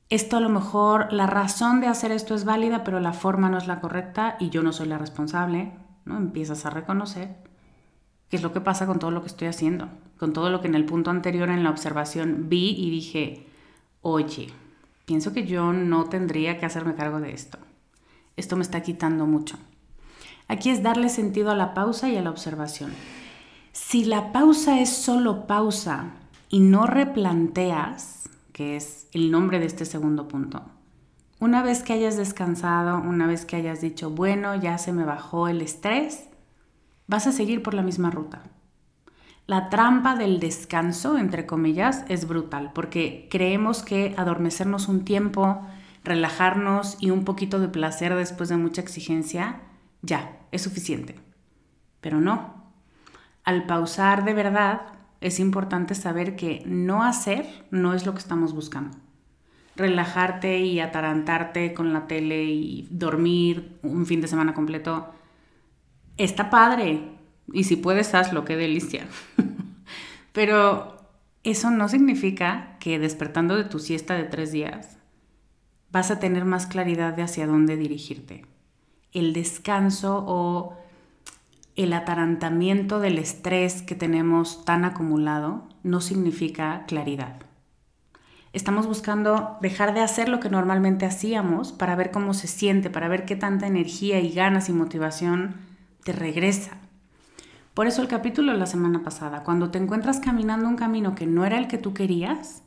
Esto 0.09 0.37
a 0.37 0.40
lo 0.40 0.48
mejor, 0.48 1.12
la 1.12 1.26
razón 1.26 1.81
de 1.81 1.87
hacer 1.87 2.11
esto 2.11 2.35
es 2.35 2.44
válida, 2.44 2.83
pero 2.83 2.98
la 2.98 3.12
forma 3.12 3.48
no 3.48 3.59
es 3.59 3.68
la 3.68 3.81
correcta 3.81 4.37
y 4.40 4.50
yo 4.50 4.62
no 4.62 4.72
soy 4.72 4.88
la 4.88 4.98
responsable. 4.98 5.72
Empiezas 6.16 6.66
a 6.66 6.70
reconocer 6.70 7.37
qué 8.29 8.37
es 8.37 8.42
lo 8.42 8.53
que 8.53 8.61
pasa 8.61 8.87
con 8.87 8.99
todo 8.99 9.11
lo 9.11 9.23
que 9.23 9.29
estoy 9.29 9.49
haciendo 9.49 9.88
con 10.20 10.35
todo 10.35 10.51
lo 10.51 10.61
que 10.61 10.68
en 10.68 10.75
el 10.75 10.85
punto 10.85 11.11
anterior 11.11 11.49
en 11.49 11.64
la 11.64 11.70
observación 11.70 12.51
vi 12.51 12.75
y 12.77 12.90
dije, 12.90 13.46
oye, 14.03 14.49
pienso 15.07 15.33
que 15.33 15.46
yo 15.46 15.73
no 15.73 16.11
tendría 16.11 16.59
que 16.59 16.66
hacerme 16.66 16.94
cargo 16.94 17.20
de 17.20 17.33
esto. 17.33 17.59
Esto 18.37 18.55
me 18.55 18.62
está 18.62 18.83
quitando 18.83 19.25
mucho. 19.25 19.57
Aquí 20.46 20.68
es 20.68 20.83
darle 20.83 21.09
sentido 21.09 21.51
a 21.51 21.55
la 21.55 21.73
pausa 21.73 22.11
y 22.11 22.18
a 22.18 22.23
la 22.23 22.29
observación. 22.29 22.92
Si 23.73 24.05
la 24.05 24.31
pausa 24.31 24.79
es 24.81 24.90
solo 24.90 25.46
pausa 25.46 26.11
y 26.51 26.61
no 26.61 26.87
replanteas, 26.87 28.29
que 28.53 28.77
es 28.77 29.09
el 29.12 29.31
nombre 29.31 29.59
de 29.59 29.66
este 29.66 29.87
segundo 29.87 30.29
punto, 30.29 30.64
una 31.40 31.62
vez 31.62 31.83
que 31.83 31.94
hayas 31.94 32.16
descansado, 32.16 32.98
una 32.98 33.26
vez 33.26 33.46
que 33.46 33.57
hayas 33.57 33.81
dicho, 33.81 34.11
bueno, 34.11 34.55
ya 34.55 34.76
se 34.76 34.92
me 34.92 35.05
bajó 35.05 35.48
el 35.48 35.62
estrés, 35.62 36.29
vas 37.07 37.26
a 37.26 37.33
seguir 37.33 37.62
por 37.62 37.72
la 37.74 37.83
misma 37.83 38.11
ruta. 38.11 38.42
La 39.46 39.70
trampa 39.70 40.14
del 40.14 40.38
descanso, 40.38 41.18
entre 41.18 41.46
comillas, 41.46 42.05
es 42.09 42.29
brutal 42.29 42.72
porque 42.74 43.26
creemos 43.31 43.83
que 43.83 44.14
adormecernos 44.16 44.87
un 44.87 45.05
tiempo, 45.05 45.66
relajarnos 46.05 46.98
y 47.00 47.11
un 47.11 47.24
poquito 47.24 47.59
de 47.59 47.68
placer 47.68 48.14
después 48.14 48.48
de 48.50 48.59
mucha 48.59 48.83
exigencia, 48.83 49.62
ya, 50.03 50.38
es 50.53 50.62
suficiente. 50.62 51.16
Pero 52.00 52.20
no. 52.20 52.70
Al 53.42 53.66
pausar 53.66 54.24
de 54.24 54.35
verdad, 54.35 54.83
es 55.20 55.40
importante 55.40 55.94
saber 55.94 56.37
que 56.37 56.62
no 56.66 57.03
hacer 57.03 57.66
no 57.70 57.94
es 57.94 58.07
lo 58.07 58.12
que 58.12 58.20
estamos 58.20 58.55
buscando. 58.55 58.98
Relajarte 59.80 60.58
y 60.60 60.78
atarantarte 60.78 61.72
con 61.72 61.94
la 61.94 62.06
tele 62.06 62.44
y 62.44 62.86
dormir 62.90 63.78
un 63.82 64.04
fin 64.04 64.20
de 64.20 64.28
semana 64.28 64.52
completo 64.52 65.08
está 66.18 66.50
padre, 66.50 67.00
y 67.52 67.64
si 67.64 67.76
puedes, 67.76 68.14
hazlo, 68.14 68.44
qué 68.44 68.56
delicia. 68.56 69.06
Pero 70.32 70.98
eso 71.44 71.70
no 71.70 71.88
significa 71.88 72.76
que 72.78 72.98
despertando 72.98 73.56
de 73.56 73.64
tu 73.64 73.78
siesta 73.78 74.14
de 74.14 74.24
tres 74.24 74.52
días 74.52 74.98
vas 75.90 76.10
a 76.10 76.20
tener 76.20 76.44
más 76.44 76.66
claridad 76.66 77.14
de 77.14 77.22
hacia 77.22 77.46
dónde 77.46 77.76
dirigirte. 77.76 78.44
El 79.12 79.32
descanso 79.32 80.22
o 80.26 80.76
el 81.74 81.92
atarantamiento 81.94 83.00
del 83.00 83.18
estrés 83.18 83.82
que 83.82 83.94
tenemos 83.94 84.64
tan 84.64 84.84
acumulado 84.84 85.66
no 85.82 86.00
significa 86.00 86.84
claridad. 86.86 87.49
Estamos 88.52 88.88
buscando 88.88 89.58
dejar 89.60 89.94
de 89.94 90.00
hacer 90.00 90.28
lo 90.28 90.40
que 90.40 90.50
normalmente 90.50 91.06
hacíamos 91.06 91.70
para 91.70 91.94
ver 91.94 92.10
cómo 92.10 92.34
se 92.34 92.48
siente, 92.48 92.90
para 92.90 93.06
ver 93.06 93.24
qué 93.24 93.36
tanta 93.36 93.68
energía 93.68 94.18
y 94.18 94.32
ganas 94.32 94.68
y 94.68 94.72
motivación 94.72 95.54
te 96.02 96.12
regresa. 96.12 96.72
Por 97.74 97.86
eso 97.86 98.02
el 98.02 98.08
capítulo 98.08 98.50
de 98.50 98.58
la 98.58 98.66
semana 98.66 99.04
pasada, 99.04 99.44
cuando 99.44 99.70
te 99.70 99.78
encuentras 99.78 100.18
caminando 100.18 100.68
un 100.68 100.74
camino 100.74 101.14
que 101.14 101.26
no 101.26 101.44
era 101.44 101.58
el 101.58 101.68
que 101.68 101.78
tú 101.78 101.94
querías, 101.94 102.64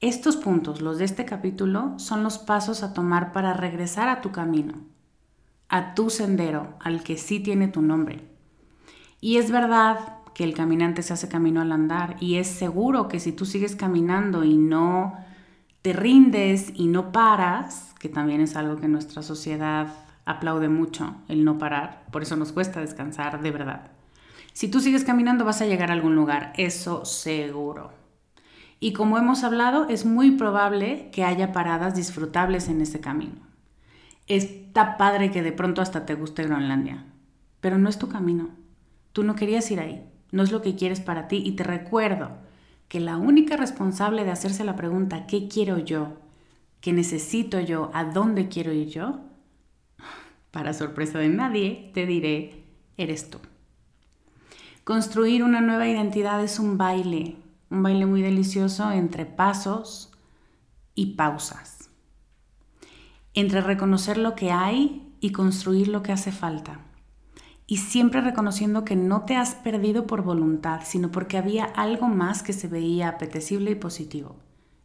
estos 0.00 0.36
puntos, 0.36 0.80
los 0.80 0.96
de 0.96 1.04
este 1.04 1.26
capítulo, 1.26 1.98
son 1.98 2.22
los 2.22 2.38
pasos 2.38 2.82
a 2.82 2.94
tomar 2.94 3.32
para 3.32 3.52
regresar 3.52 4.08
a 4.08 4.22
tu 4.22 4.32
camino, 4.32 4.78
a 5.68 5.94
tu 5.94 6.08
sendero, 6.08 6.78
al 6.80 7.02
que 7.02 7.18
sí 7.18 7.38
tiene 7.38 7.68
tu 7.68 7.82
nombre. 7.82 8.26
Y 9.20 9.36
es 9.36 9.50
verdad 9.50 10.19
que 10.34 10.44
el 10.44 10.54
caminante 10.54 11.02
se 11.02 11.12
hace 11.12 11.28
camino 11.28 11.60
al 11.60 11.72
andar 11.72 12.16
y 12.20 12.36
es 12.36 12.46
seguro 12.46 13.08
que 13.08 13.20
si 13.20 13.32
tú 13.32 13.44
sigues 13.44 13.76
caminando 13.76 14.44
y 14.44 14.56
no 14.56 15.14
te 15.82 15.92
rindes 15.92 16.72
y 16.74 16.86
no 16.86 17.12
paras, 17.12 17.94
que 17.98 18.08
también 18.08 18.40
es 18.40 18.56
algo 18.56 18.76
que 18.76 18.88
nuestra 18.88 19.22
sociedad 19.22 19.94
aplaude 20.24 20.68
mucho, 20.68 21.16
el 21.28 21.44
no 21.44 21.58
parar, 21.58 22.06
por 22.12 22.22
eso 22.22 22.36
nos 22.36 22.52
cuesta 22.52 22.80
descansar 22.80 23.42
de 23.42 23.50
verdad. 23.50 23.90
Si 24.52 24.68
tú 24.68 24.80
sigues 24.80 25.04
caminando 25.04 25.44
vas 25.44 25.62
a 25.62 25.66
llegar 25.66 25.90
a 25.90 25.94
algún 25.94 26.14
lugar, 26.14 26.52
eso 26.56 27.04
seguro. 27.04 27.92
Y 28.78 28.92
como 28.92 29.18
hemos 29.18 29.44
hablado, 29.44 29.88
es 29.88 30.06
muy 30.06 30.32
probable 30.32 31.10
que 31.12 31.24
haya 31.24 31.52
paradas 31.52 31.94
disfrutables 31.94 32.68
en 32.68 32.80
ese 32.80 33.00
camino. 33.00 33.46
Está 34.26 34.96
padre 34.96 35.30
que 35.30 35.42
de 35.42 35.52
pronto 35.52 35.82
hasta 35.82 36.06
te 36.06 36.14
guste 36.14 36.44
Groenlandia, 36.44 37.04
pero 37.60 37.78
no 37.78 37.88
es 37.88 37.98
tu 37.98 38.08
camino. 38.08 38.50
Tú 39.12 39.22
no 39.22 39.34
querías 39.34 39.70
ir 39.70 39.80
ahí, 39.80 40.08
no 40.32 40.42
es 40.42 40.52
lo 40.52 40.62
que 40.62 40.76
quieres 40.76 41.00
para 41.00 41.28
ti 41.28 41.42
y 41.44 41.52
te 41.52 41.64
recuerdo 41.64 42.30
que 42.88 43.00
la 43.00 43.16
única 43.16 43.56
responsable 43.56 44.24
de 44.24 44.30
hacerse 44.30 44.64
la 44.64 44.76
pregunta 44.76 45.26
¿qué 45.26 45.48
quiero 45.48 45.78
yo? 45.78 46.18
¿Qué 46.80 46.92
necesito 46.92 47.60
yo? 47.60 47.90
¿A 47.94 48.04
dónde 48.04 48.48
quiero 48.48 48.72
ir 48.72 48.88
yo? 48.88 49.20
Para 50.50 50.72
sorpresa 50.72 51.18
de 51.18 51.28
nadie, 51.28 51.90
te 51.94 52.06
diré, 52.06 52.64
eres 52.96 53.30
tú. 53.30 53.38
Construir 54.82 55.44
una 55.44 55.60
nueva 55.60 55.86
identidad 55.86 56.42
es 56.42 56.58
un 56.58 56.78
baile, 56.78 57.36
un 57.70 57.82
baile 57.82 58.06
muy 58.06 58.22
delicioso 58.22 58.90
entre 58.90 59.26
pasos 59.26 60.10
y 60.94 61.14
pausas, 61.14 61.90
entre 63.34 63.60
reconocer 63.60 64.18
lo 64.18 64.34
que 64.34 64.50
hay 64.50 65.14
y 65.20 65.30
construir 65.30 65.88
lo 65.88 66.02
que 66.02 66.12
hace 66.12 66.32
falta. 66.32 66.80
Y 67.70 67.76
siempre 67.76 68.20
reconociendo 68.20 68.84
que 68.84 68.96
no 68.96 69.22
te 69.22 69.36
has 69.36 69.54
perdido 69.54 70.04
por 70.04 70.22
voluntad, 70.22 70.80
sino 70.84 71.12
porque 71.12 71.38
había 71.38 71.66
algo 71.66 72.08
más 72.08 72.42
que 72.42 72.52
se 72.52 72.66
veía 72.66 73.08
apetecible 73.08 73.70
y 73.70 73.74
positivo. 73.76 74.34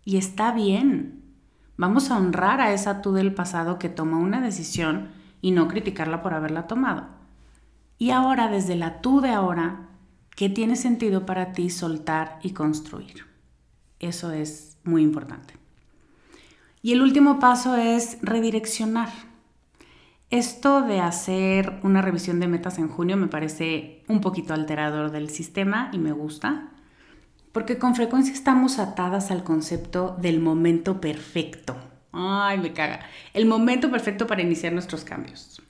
Y 0.03 0.17
está 0.17 0.51
bien. 0.51 1.23
Vamos 1.77 2.11
a 2.11 2.17
honrar 2.17 2.61
a 2.61 2.73
esa 2.73 3.01
tú 3.01 3.13
del 3.13 3.33
pasado 3.33 3.79
que 3.79 3.89
toma 3.89 4.19
una 4.19 4.39
decisión 4.39 5.09
y 5.41 5.49
no 5.49 5.67
criticarla 5.67 6.21
por 6.21 6.35
haberla 6.35 6.67
tomado. 6.67 7.07
Y 7.97 8.11
ahora, 8.11 8.49
desde 8.49 8.75
la 8.75 9.01
tú 9.01 9.19
de 9.19 9.31
ahora, 9.31 9.89
¿qué 10.35 10.47
tiene 10.47 10.75
sentido 10.75 11.25
para 11.25 11.53
ti 11.53 11.71
soltar 11.71 12.37
y 12.43 12.51
construir? 12.51 13.25
Eso 13.97 14.31
es 14.31 14.77
muy 14.83 15.01
importante. 15.01 15.55
Y 16.83 16.91
el 16.91 17.01
último 17.01 17.39
paso 17.39 17.77
es 17.77 18.19
redireccionar. 18.21 19.09
Esto 20.35 20.81
de 20.81 20.99
hacer 20.99 21.79
una 21.81 22.01
revisión 22.01 22.41
de 22.41 22.49
metas 22.49 22.77
en 22.77 22.89
junio 22.89 23.15
me 23.15 23.27
parece 23.27 24.03
un 24.09 24.19
poquito 24.19 24.53
alterador 24.53 25.11
del 25.11 25.29
sistema 25.29 25.89
y 25.93 25.97
me 25.97 26.11
gusta, 26.11 26.71
porque 27.53 27.77
con 27.77 27.95
frecuencia 27.95 28.33
estamos 28.33 28.77
atadas 28.77 29.31
al 29.31 29.45
concepto 29.45 30.17
del 30.19 30.41
momento 30.41 30.99
perfecto. 30.99 31.77
Ay, 32.11 32.57
me 32.57 32.73
caga. 32.73 32.99
El 33.33 33.45
momento 33.45 33.89
perfecto 33.89 34.27
para 34.27 34.41
iniciar 34.41 34.73
nuestros 34.73 35.05
cambios. 35.05 35.61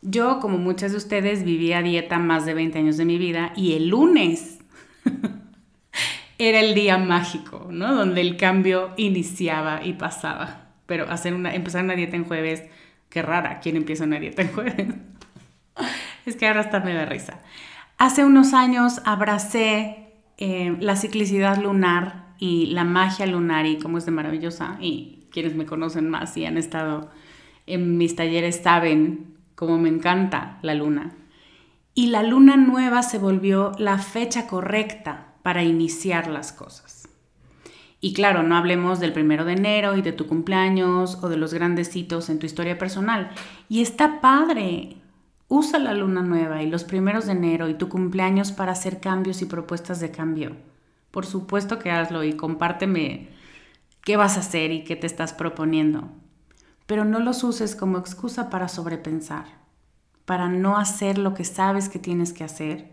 Yo, 0.00 0.40
como 0.40 0.56
muchas 0.56 0.92
de 0.92 0.96
ustedes, 0.96 1.44
viví 1.44 1.74
a 1.74 1.82
dieta 1.82 2.18
más 2.18 2.46
de 2.46 2.54
20 2.54 2.78
años 2.78 2.96
de 2.96 3.04
mi 3.04 3.18
vida 3.18 3.52
y 3.54 3.74
el 3.74 3.88
lunes 3.88 4.60
era 6.38 6.60
el 6.60 6.74
día 6.74 6.96
mágico, 6.96 7.66
¿no? 7.70 7.94
Donde 7.94 8.22
el 8.22 8.38
cambio 8.38 8.94
iniciaba 8.96 9.84
y 9.84 9.92
pasaba. 9.92 10.68
Pero 10.86 11.10
hacer 11.10 11.34
una, 11.34 11.54
empezar 11.54 11.84
una 11.84 11.96
dieta 11.96 12.16
en 12.16 12.24
jueves, 12.24 12.62
qué 13.16 13.22
rara, 13.22 13.60
¿quién 13.60 13.76
empieza 13.76 14.04
una 14.04 14.20
dieta 14.20 14.42
en 14.42 14.52
jueves? 14.52 14.88
es 16.26 16.36
que 16.36 16.46
ahora 16.46 16.60
hasta 16.60 16.80
me 16.80 16.92
da 16.92 17.06
risa. 17.06 17.40
Hace 17.96 18.26
unos 18.26 18.52
años 18.52 19.00
abracé 19.06 20.12
eh, 20.36 20.76
la 20.80 20.96
ciclicidad 20.96 21.56
lunar 21.56 22.34
y 22.38 22.66
la 22.66 22.84
magia 22.84 23.24
lunar 23.24 23.64
y 23.64 23.78
cómo 23.78 23.96
es 23.96 24.04
de 24.04 24.12
maravillosa. 24.12 24.76
Y 24.82 25.28
quienes 25.32 25.54
me 25.54 25.64
conocen 25.64 26.10
más 26.10 26.36
y 26.36 26.44
han 26.44 26.58
estado 26.58 27.10
en 27.66 27.96
mis 27.96 28.16
talleres 28.16 28.60
saben 28.62 29.38
cómo 29.54 29.78
me 29.78 29.88
encanta 29.88 30.58
la 30.60 30.74
luna. 30.74 31.14
Y 31.94 32.08
la 32.08 32.22
luna 32.22 32.58
nueva 32.58 33.02
se 33.02 33.16
volvió 33.16 33.72
la 33.78 33.96
fecha 33.96 34.46
correcta 34.46 35.28
para 35.42 35.64
iniciar 35.64 36.26
las 36.26 36.52
cosas. 36.52 36.95
Y 38.00 38.12
claro, 38.12 38.42
no 38.42 38.56
hablemos 38.56 39.00
del 39.00 39.12
primero 39.12 39.44
de 39.44 39.52
enero 39.52 39.96
y 39.96 40.02
de 40.02 40.12
tu 40.12 40.26
cumpleaños 40.26 41.22
o 41.22 41.28
de 41.28 41.36
los 41.36 41.54
grandes 41.54 41.94
hitos 41.96 42.28
en 42.28 42.38
tu 42.38 42.46
historia 42.46 42.78
personal. 42.78 43.30
Y 43.68 43.80
está 43.82 44.20
padre, 44.20 44.96
Usa 45.48 45.78
la 45.78 45.94
luna 45.94 46.22
nueva 46.22 46.62
y 46.64 46.68
los 46.68 46.82
primeros 46.82 47.26
de 47.26 47.32
enero 47.32 47.68
y 47.68 47.74
tu 47.74 47.88
cumpleaños 47.88 48.50
para 48.50 48.72
hacer 48.72 49.00
cambios 49.00 49.42
y 49.42 49.44
propuestas 49.44 50.00
de 50.00 50.10
cambio. 50.10 50.56
Por 51.12 51.24
supuesto 51.24 51.78
que 51.78 51.92
hazlo 51.92 52.24
y 52.24 52.32
compárteme 52.32 53.28
qué 54.02 54.16
vas 54.16 54.36
a 54.36 54.40
hacer 54.40 54.72
y 54.72 54.82
qué 54.82 54.96
te 54.96 55.06
estás 55.06 55.32
proponiendo. 55.32 56.08
Pero 56.86 57.04
no 57.04 57.20
los 57.20 57.44
uses 57.44 57.76
como 57.76 57.98
excusa 57.98 58.50
para 58.50 58.66
sobrepensar, 58.66 59.44
para 60.24 60.48
no 60.48 60.78
hacer 60.78 61.16
lo 61.16 61.34
que 61.34 61.44
sabes 61.44 61.88
que 61.88 62.00
tienes 62.00 62.32
que 62.32 62.42
hacer, 62.42 62.90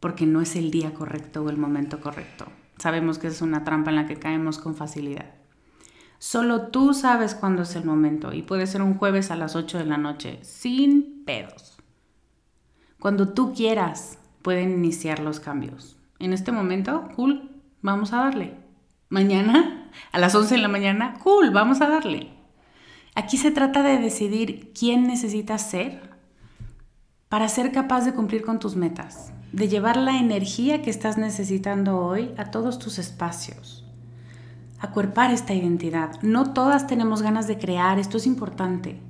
porque 0.00 0.24
no 0.24 0.40
es 0.40 0.56
el 0.56 0.70
día 0.70 0.94
correcto 0.94 1.42
o 1.42 1.50
el 1.50 1.58
momento 1.58 2.00
correcto. 2.00 2.46
Sabemos 2.78 3.18
que 3.18 3.26
es 3.26 3.42
una 3.42 3.64
trampa 3.64 3.90
en 3.90 3.96
la 3.96 4.06
que 4.06 4.18
caemos 4.18 4.58
con 4.58 4.74
facilidad. 4.74 5.34
Solo 6.18 6.68
tú 6.68 6.94
sabes 6.94 7.34
cuándo 7.34 7.62
es 7.62 7.76
el 7.76 7.84
momento 7.84 8.32
y 8.32 8.42
puede 8.42 8.66
ser 8.66 8.82
un 8.82 8.98
jueves 8.98 9.30
a 9.30 9.36
las 9.36 9.54
8 9.54 9.78
de 9.78 9.84
la 9.84 9.98
noche, 9.98 10.40
sin 10.42 11.24
pedos. 11.24 11.78
Cuando 12.98 13.28
tú 13.28 13.52
quieras, 13.54 14.18
pueden 14.42 14.72
iniciar 14.72 15.20
los 15.20 15.38
cambios. 15.38 15.96
En 16.18 16.32
este 16.32 16.50
momento, 16.50 17.08
cool, 17.14 17.62
vamos 17.82 18.12
a 18.12 18.18
darle. 18.18 18.56
Mañana, 19.08 19.90
a 20.10 20.18
las 20.18 20.34
11 20.34 20.56
de 20.56 20.60
la 20.60 20.68
mañana, 20.68 21.14
cool, 21.22 21.50
vamos 21.50 21.80
a 21.80 21.88
darle. 21.88 22.30
Aquí 23.14 23.36
se 23.36 23.52
trata 23.52 23.82
de 23.82 23.98
decidir 23.98 24.72
quién 24.78 25.06
necesitas 25.06 25.70
ser 25.70 26.17
para 27.28 27.48
ser 27.48 27.72
capaz 27.72 28.04
de 28.04 28.14
cumplir 28.14 28.42
con 28.42 28.58
tus 28.58 28.76
metas, 28.76 29.32
de 29.52 29.68
llevar 29.68 29.96
la 29.96 30.18
energía 30.18 30.82
que 30.82 30.90
estás 30.90 31.18
necesitando 31.18 31.98
hoy 31.98 32.34
a 32.36 32.50
todos 32.50 32.78
tus 32.78 32.98
espacios 32.98 33.84
acuerpar 34.78 35.30
esta 35.30 35.54
identidad. 35.54 36.20
No 36.22 36.52
todas 36.52 36.86
tenemos 36.86 37.22
ganas 37.22 37.46
de 37.46 37.58
crear, 37.58 37.98
esto 37.98 38.16
es 38.16 38.26
importante. 38.26 39.00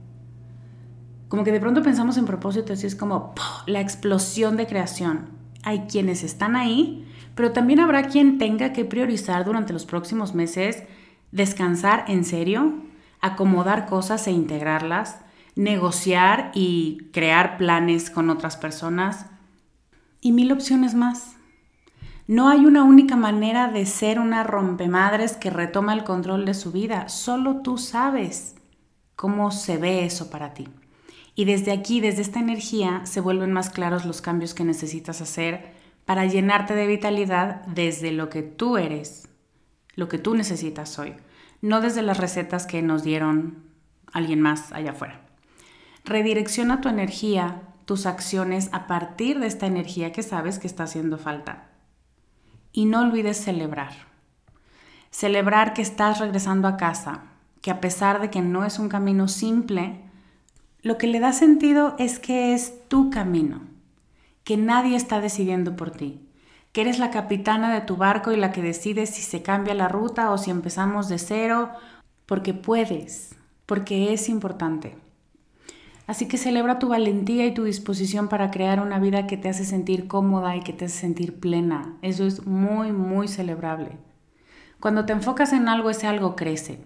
Como 1.29 1.45
que 1.45 1.53
de 1.53 1.61
pronto 1.61 1.83
pensamos 1.83 2.17
en 2.17 2.25
propósito, 2.25 2.73
así 2.73 2.87
es 2.87 2.97
como 2.97 3.35
la 3.67 3.81
explosión 3.81 4.57
de 4.57 4.67
creación. 4.67 5.29
Hay 5.63 5.81
quienes 5.81 6.23
están 6.23 6.57
ahí, 6.57 7.07
pero 7.35 7.53
también 7.53 7.81
habrá 7.81 8.05
quien 8.05 8.39
tenga 8.39 8.73
que 8.73 8.85
priorizar 8.85 9.45
durante 9.45 9.73
los 9.73 9.85
próximos 9.85 10.35
meses 10.35 10.85
descansar 11.31 12.07
en 12.09 12.25
serio, 12.25 12.83
acomodar 13.21 13.87
cosas 13.87 14.27
e 14.27 14.31
integrarlas, 14.31 15.19
negociar 15.59 16.53
y 16.55 17.11
crear 17.13 17.57
planes 17.59 18.11
con 18.11 18.31
otras 18.31 18.57
personas 18.57 19.27
y 20.21 20.31
mil 20.31 20.53
opciones 20.53 20.95
más. 20.95 21.35
No 22.29 22.49
hay 22.49 22.65
una 22.65 22.85
única 22.85 23.17
manera 23.17 23.67
de 23.67 23.85
ser 23.85 24.21
una 24.21 24.45
rompemadres 24.45 25.37
que 25.37 25.51
retoma 25.51 25.95
el 25.95 26.05
control 26.05 26.45
de 26.45 26.55
su 26.55 26.71
vida. 26.71 27.09
Solo 27.09 27.61
tú 27.63 27.77
sabes 27.77 28.55
cómo 29.17 29.51
se 29.51 29.79
ve 29.79 30.05
eso 30.05 30.31
para 30.31 30.55
ti. 30.55 30.69
Y 31.35 31.45
desde 31.45 31.73
aquí, 31.73 32.01
desde 32.01 32.23
esta 32.23 32.39
energía, 32.39 33.01
se 33.05 33.21
vuelven 33.21 33.53
más 33.53 33.69
claros 33.69 34.05
los 34.05 34.21
cambios 34.23 34.55
que 34.55 34.65
necesitas 34.65 35.21
hacer 35.21 35.73
para 36.05 36.25
llenarte 36.27 36.77
de 36.77 36.87
vitalidad 36.87 37.67
desde 37.67 38.13
lo 38.13 38.29
que 38.29 38.43
tú 38.43 38.77
eres, 38.77 39.29
lo 39.97 40.07
que 40.07 40.19
tú 40.19 40.37
necesitas 40.37 40.97
hoy, 41.01 41.17
no 41.63 41.81
desde 41.81 42.03
las 42.03 42.19
recetas 42.19 42.65
que 42.65 42.81
nos 42.81 43.03
dieron 43.03 43.65
alguien 44.13 44.41
más 44.41 44.71
allá 44.71 44.93
afuera. 44.93 45.28
Redirecciona 46.09 46.81
tu 46.81 46.89
energía, 46.89 47.65
tus 47.85 48.07
acciones 48.07 48.71
a 48.73 48.87
partir 48.87 49.41
de 49.41 49.47
esta 49.47 49.67
energía 49.67 50.11
que 50.11 50.23
sabes 50.23 50.59
que 50.59 50.67
está 50.67 50.85
haciendo 50.85 51.19
falta. 51.19 51.69
Y 52.73 52.87
no 52.87 53.03
olvides 53.03 53.37
celebrar. 53.37 53.93
Celebrar 55.11 55.75
que 55.75 55.83
estás 55.83 56.19
regresando 56.19 56.67
a 56.67 56.79
casa, 56.79 57.25
que 57.61 57.71
a 57.71 57.83
pesar 57.83 58.23
de 58.23 58.31
que 58.31 58.41
no 58.41 58.65
es 58.65 58.79
un 58.79 58.89
camino 58.89 59.29
simple, 59.29 60.01
lo 60.81 60.97
que 60.97 61.09
le 61.09 61.21
da 61.21 61.35
sentido 61.35 61.95
es 61.99 62.19
que 62.19 62.55
es 62.55 62.89
tu 62.89 63.11
camino, 63.11 63.61
que 64.45 64.57
nadie 64.57 64.97
está 64.97 65.21
decidiendo 65.21 65.77
por 65.77 65.91
ti, 65.91 66.27
que 66.73 66.81
eres 66.81 66.99
la 66.99 67.11
capitana 67.11 67.75
de 67.75 67.83
tu 67.83 67.97
barco 67.97 68.33
y 68.33 68.39
la 68.39 68.51
que 68.51 68.63
decide 68.63 69.05
si 69.05 69.21
se 69.21 69.43
cambia 69.43 69.75
la 69.75 69.89
ruta 69.89 70.31
o 70.31 70.39
si 70.39 70.51
empezamos 70.51 71.11
de 71.11 71.19
cero, 71.19 71.69
porque 72.25 72.55
puedes, 72.55 73.35
porque 73.67 74.15
es 74.15 74.31
importante. 74.31 74.97
Así 76.09 76.27
que 76.27 76.39
celebra 76.39 76.79
tu 76.79 76.89
valentía 76.89 77.45
y 77.45 77.53
tu 77.53 77.65
disposición 77.65 78.29
para 78.29 78.51
crear 78.51 78.81
una 78.81 78.99
vida 78.99 79.27
que 79.27 79.37
te 79.37 79.51
hace 79.51 79.67
sentir 79.67 80.09
cómoda 80.09 80.57
y 80.57 80.61
que 80.63 80.73
te 80.73 80.87
hace 80.87 81.01
sentir 81.01 81.39
plena. 81.39 81.99
Eso 82.01 82.25
es 82.25 82.47
muy, 82.47 82.93
muy 82.93 83.29
celebrable. 83.29 83.99
Cuando 84.81 85.05
te 85.05 85.13
enfocas 85.13 85.53
en 85.53 85.69
algo, 85.69 85.91
ese 85.91 86.07
algo 86.07 86.35
crece. 86.35 86.81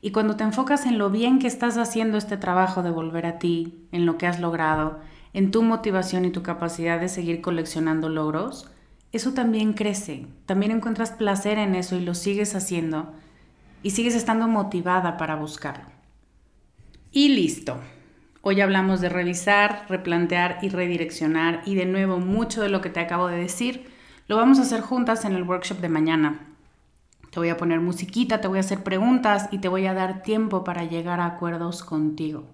Y 0.00 0.10
cuando 0.10 0.36
te 0.36 0.44
enfocas 0.44 0.86
en 0.86 0.96
lo 0.96 1.10
bien 1.10 1.38
que 1.38 1.48
estás 1.48 1.76
haciendo 1.76 2.16
este 2.16 2.38
trabajo 2.38 2.82
de 2.82 2.90
volver 2.90 3.26
a 3.26 3.38
ti, 3.38 3.86
en 3.92 4.06
lo 4.06 4.16
que 4.16 4.26
has 4.26 4.40
logrado, 4.40 5.00
en 5.34 5.50
tu 5.50 5.62
motivación 5.62 6.24
y 6.24 6.30
tu 6.30 6.42
capacidad 6.42 6.98
de 6.98 7.10
seguir 7.10 7.42
coleccionando 7.42 8.08
logros, 8.08 8.70
eso 9.12 9.34
también 9.34 9.74
crece. 9.74 10.28
También 10.46 10.72
encuentras 10.72 11.10
placer 11.10 11.58
en 11.58 11.74
eso 11.74 11.94
y 11.94 12.00
lo 12.00 12.14
sigues 12.14 12.54
haciendo 12.54 13.12
y 13.82 13.90
sigues 13.90 14.14
estando 14.14 14.48
motivada 14.48 15.18
para 15.18 15.36
buscarlo. 15.36 15.90
Y 17.12 17.28
listo. 17.28 17.78
Hoy 18.48 18.60
hablamos 18.60 19.00
de 19.00 19.08
revisar, 19.08 19.86
replantear 19.88 20.60
y 20.62 20.68
redireccionar 20.68 21.62
y 21.66 21.74
de 21.74 21.84
nuevo 21.84 22.20
mucho 22.20 22.62
de 22.62 22.68
lo 22.68 22.80
que 22.80 22.90
te 22.90 23.00
acabo 23.00 23.26
de 23.26 23.38
decir 23.38 23.90
lo 24.28 24.36
vamos 24.36 24.60
a 24.60 24.62
hacer 24.62 24.82
juntas 24.82 25.24
en 25.24 25.32
el 25.32 25.42
workshop 25.42 25.78
de 25.78 25.88
mañana. 25.88 26.46
Te 27.32 27.40
voy 27.40 27.48
a 27.48 27.56
poner 27.56 27.80
musiquita, 27.80 28.40
te 28.40 28.46
voy 28.46 28.58
a 28.58 28.60
hacer 28.60 28.84
preguntas 28.84 29.48
y 29.50 29.58
te 29.58 29.66
voy 29.66 29.86
a 29.86 29.94
dar 29.94 30.22
tiempo 30.22 30.62
para 30.62 30.84
llegar 30.84 31.18
a 31.18 31.26
acuerdos 31.26 31.82
contigo. 31.82 32.44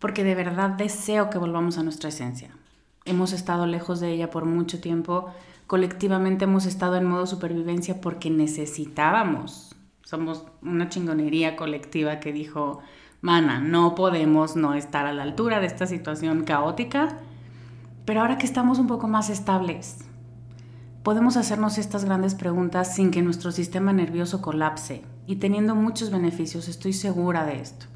Porque 0.00 0.22
de 0.22 0.34
verdad 0.34 0.68
deseo 0.68 1.30
que 1.30 1.38
volvamos 1.38 1.78
a 1.78 1.82
nuestra 1.82 2.10
esencia. 2.10 2.50
Hemos 3.06 3.32
estado 3.32 3.64
lejos 3.66 4.00
de 4.00 4.12
ella 4.12 4.28
por 4.28 4.44
mucho 4.44 4.82
tiempo. 4.82 5.32
Colectivamente 5.66 6.44
hemos 6.44 6.66
estado 6.66 6.96
en 6.96 7.06
modo 7.06 7.26
supervivencia 7.26 8.02
porque 8.02 8.28
necesitábamos. 8.28 9.74
Somos 10.02 10.44
una 10.60 10.90
chingonería 10.90 11.56
colectiva 11.56 12.20
que 12.20 12.34
dijo, 12.34 12.82
mana, 13.24 13.58
no 13.58 13.94
podemos 13.94 14.54
no 14.54 14.74
estar 14.74 15.06
a 15.06 15.14
la 15.14 15.22
altura 15.22 15.58
de 15.58 15.66
esta 15.66 15.86
situación 15.86 16.44
caótica, 16.44 17.16
Pero 18.04 18.20
ahora 18.20 18.36
que 18.36 18.44
estamos 18.44 18.78
un 18.78 18.86
poco 18.86 19.08
más 19.08 19.30
estables, 19.30 20.04
podemos 21.02 21.38
hacernos 21.38 21.78
estas 21.78 22.04
grandes 22.04 22.34
preguntas 22.34 22.94
sin 22.94 23.10
que 23.10 23.22
nuestro 23.22 23.50
sistema 23.50 23.94
nervioso 23.94 24.42
colapse 24.42 25.02
y 25.26 25.36
teniendo 25.36 25.74
muchos 25.74 26.10
beneficios, 26.10 26.68
estoy 26.68 26.92
segura 26.92 27.46
de 27.46 27.62
esto. 27.62 27.86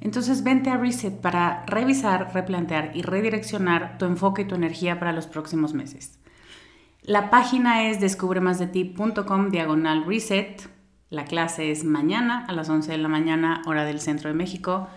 Entonces 0.00 0.42
vente 0.42 0.70
a 0.70 0.78
Reset 0.78 1.20
para 1.20 1.66
revisar, 1.66 2.32
replantear 2.32 2.92
y 2.94 3.02
redireccionar 3.02 3.98
tu 3.98 4.06
enfoque 4.06 4.42
y 4.42 4.44
tu 4.46 4.54
energía 4.54 4.98
para 4.98 5.12
los 5.12 5.26
próximos 5.26 5.74
meses. 5.74 6.18
La 7.02 7.28
página 7.28 7.90
es 7.90 8.00
descubremasdeti.com 8.00 9.50
diagonal 9.50 10.06
reset. 10.06 10.73
La 11.10 11.24
clase 11.24 11.70
es 11.70 11.84
mañana 11.84 12.44
a 12.48 12.52
las 12.52 12.68
11 12.68 12.92
de 12.92 12.98
la 12.98 13.08
mañana, 13.08 13.62
hora 13.66 13.84
del 13.84 14.00
centro 14.00 14.28
de 14.28 14.34
México. 14.34 14.88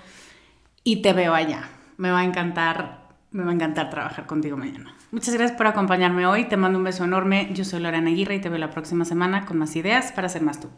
Y 0.83 1.01
te 1.01 1.13
veo 1.13 1.33
allá. 1.33 1.69
Me 1.97 2.11
va 2.11 2.19
a 2.19 2.23
encantar, 2.23 3.09
me 3.31 3.43
va 3.43 3.51
a 3.51 3.53
encantar 3.53 3.89
trabajar 3.89 4.25
contigo 4.25 4.57
mañana. 4.57 4.95
Muchas 5.11 5.33
gracias 5.33 5.57
por 5.57 5.67
acompañarme 5.67 6.25
hoy. 6.25 6.45
Te 6.45 6.57
mando 6.57 6.77
un 6.77 6.83
beso 6.83 7.03
enorme. 7.03 7.49
Yo 7.53 7.65
soy 7.65 7.81
Lorena 7.81 8.09
Aguirre 8.09 8.35
y 8.35 8.41
te 8.41 8.49
veo 8.49 8.59
la 8.59 8.71
próxima 8.71 9.05
semana 9.05 9.45
con 9.45 9.57
más 9.57 9.75
ideas 9.75 10.11
para 10.11 10.29
ser 10.29 10.41
más 10.41 10.59
tú. 10.59 10.69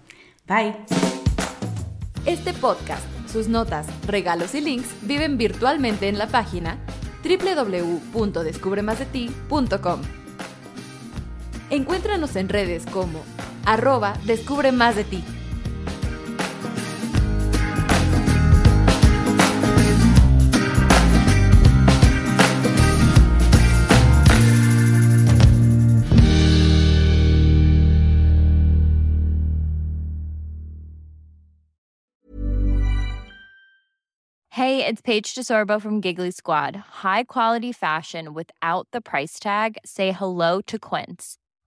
Bye. 0.47 0.75
Este 2.25 2.53
podcast 2.53 3.05
sus 3.31 3.47
notas, 3.47 3.87
regalos 4.07 4.55
y 4.55 4.61
links 4.61 4.89
viven 5.03 5.37
virtualmente 5.37 6.09
en 6.09 6.17
la 6.17 6.25
página 6.27 6.79
www.descubremasdeti.com. 7.23 10.01
Encuéntranos 11.69 12.35
en 12.35 12.49
redes 12.49 12.87
como 12.87 13.23
arroba 13.69 14.17
Descubre 14.25 14.71
Más 14.71 14.95
de 14.95 15.03
Ti. 15.03 15.23
Hey, 34.51 34.85
it's 34.85 35.01
Paige 35.01 35.35
DeSorbo 35.35 35.79
from 35.79 36.01
Giggly 36.01 36.31
Squad. 36.31 36.75
High 36.75 37.23
quality 37.23 37.71
fashion 37.71 38.33
without 38.33 38.87
the 38.91 38.99
price 38.99 39.39
tag. 39.39 39.77
Say 39.85 40.11
hello 40.11 40.59
to 40.61 40.77
Quince. 40.77 41.38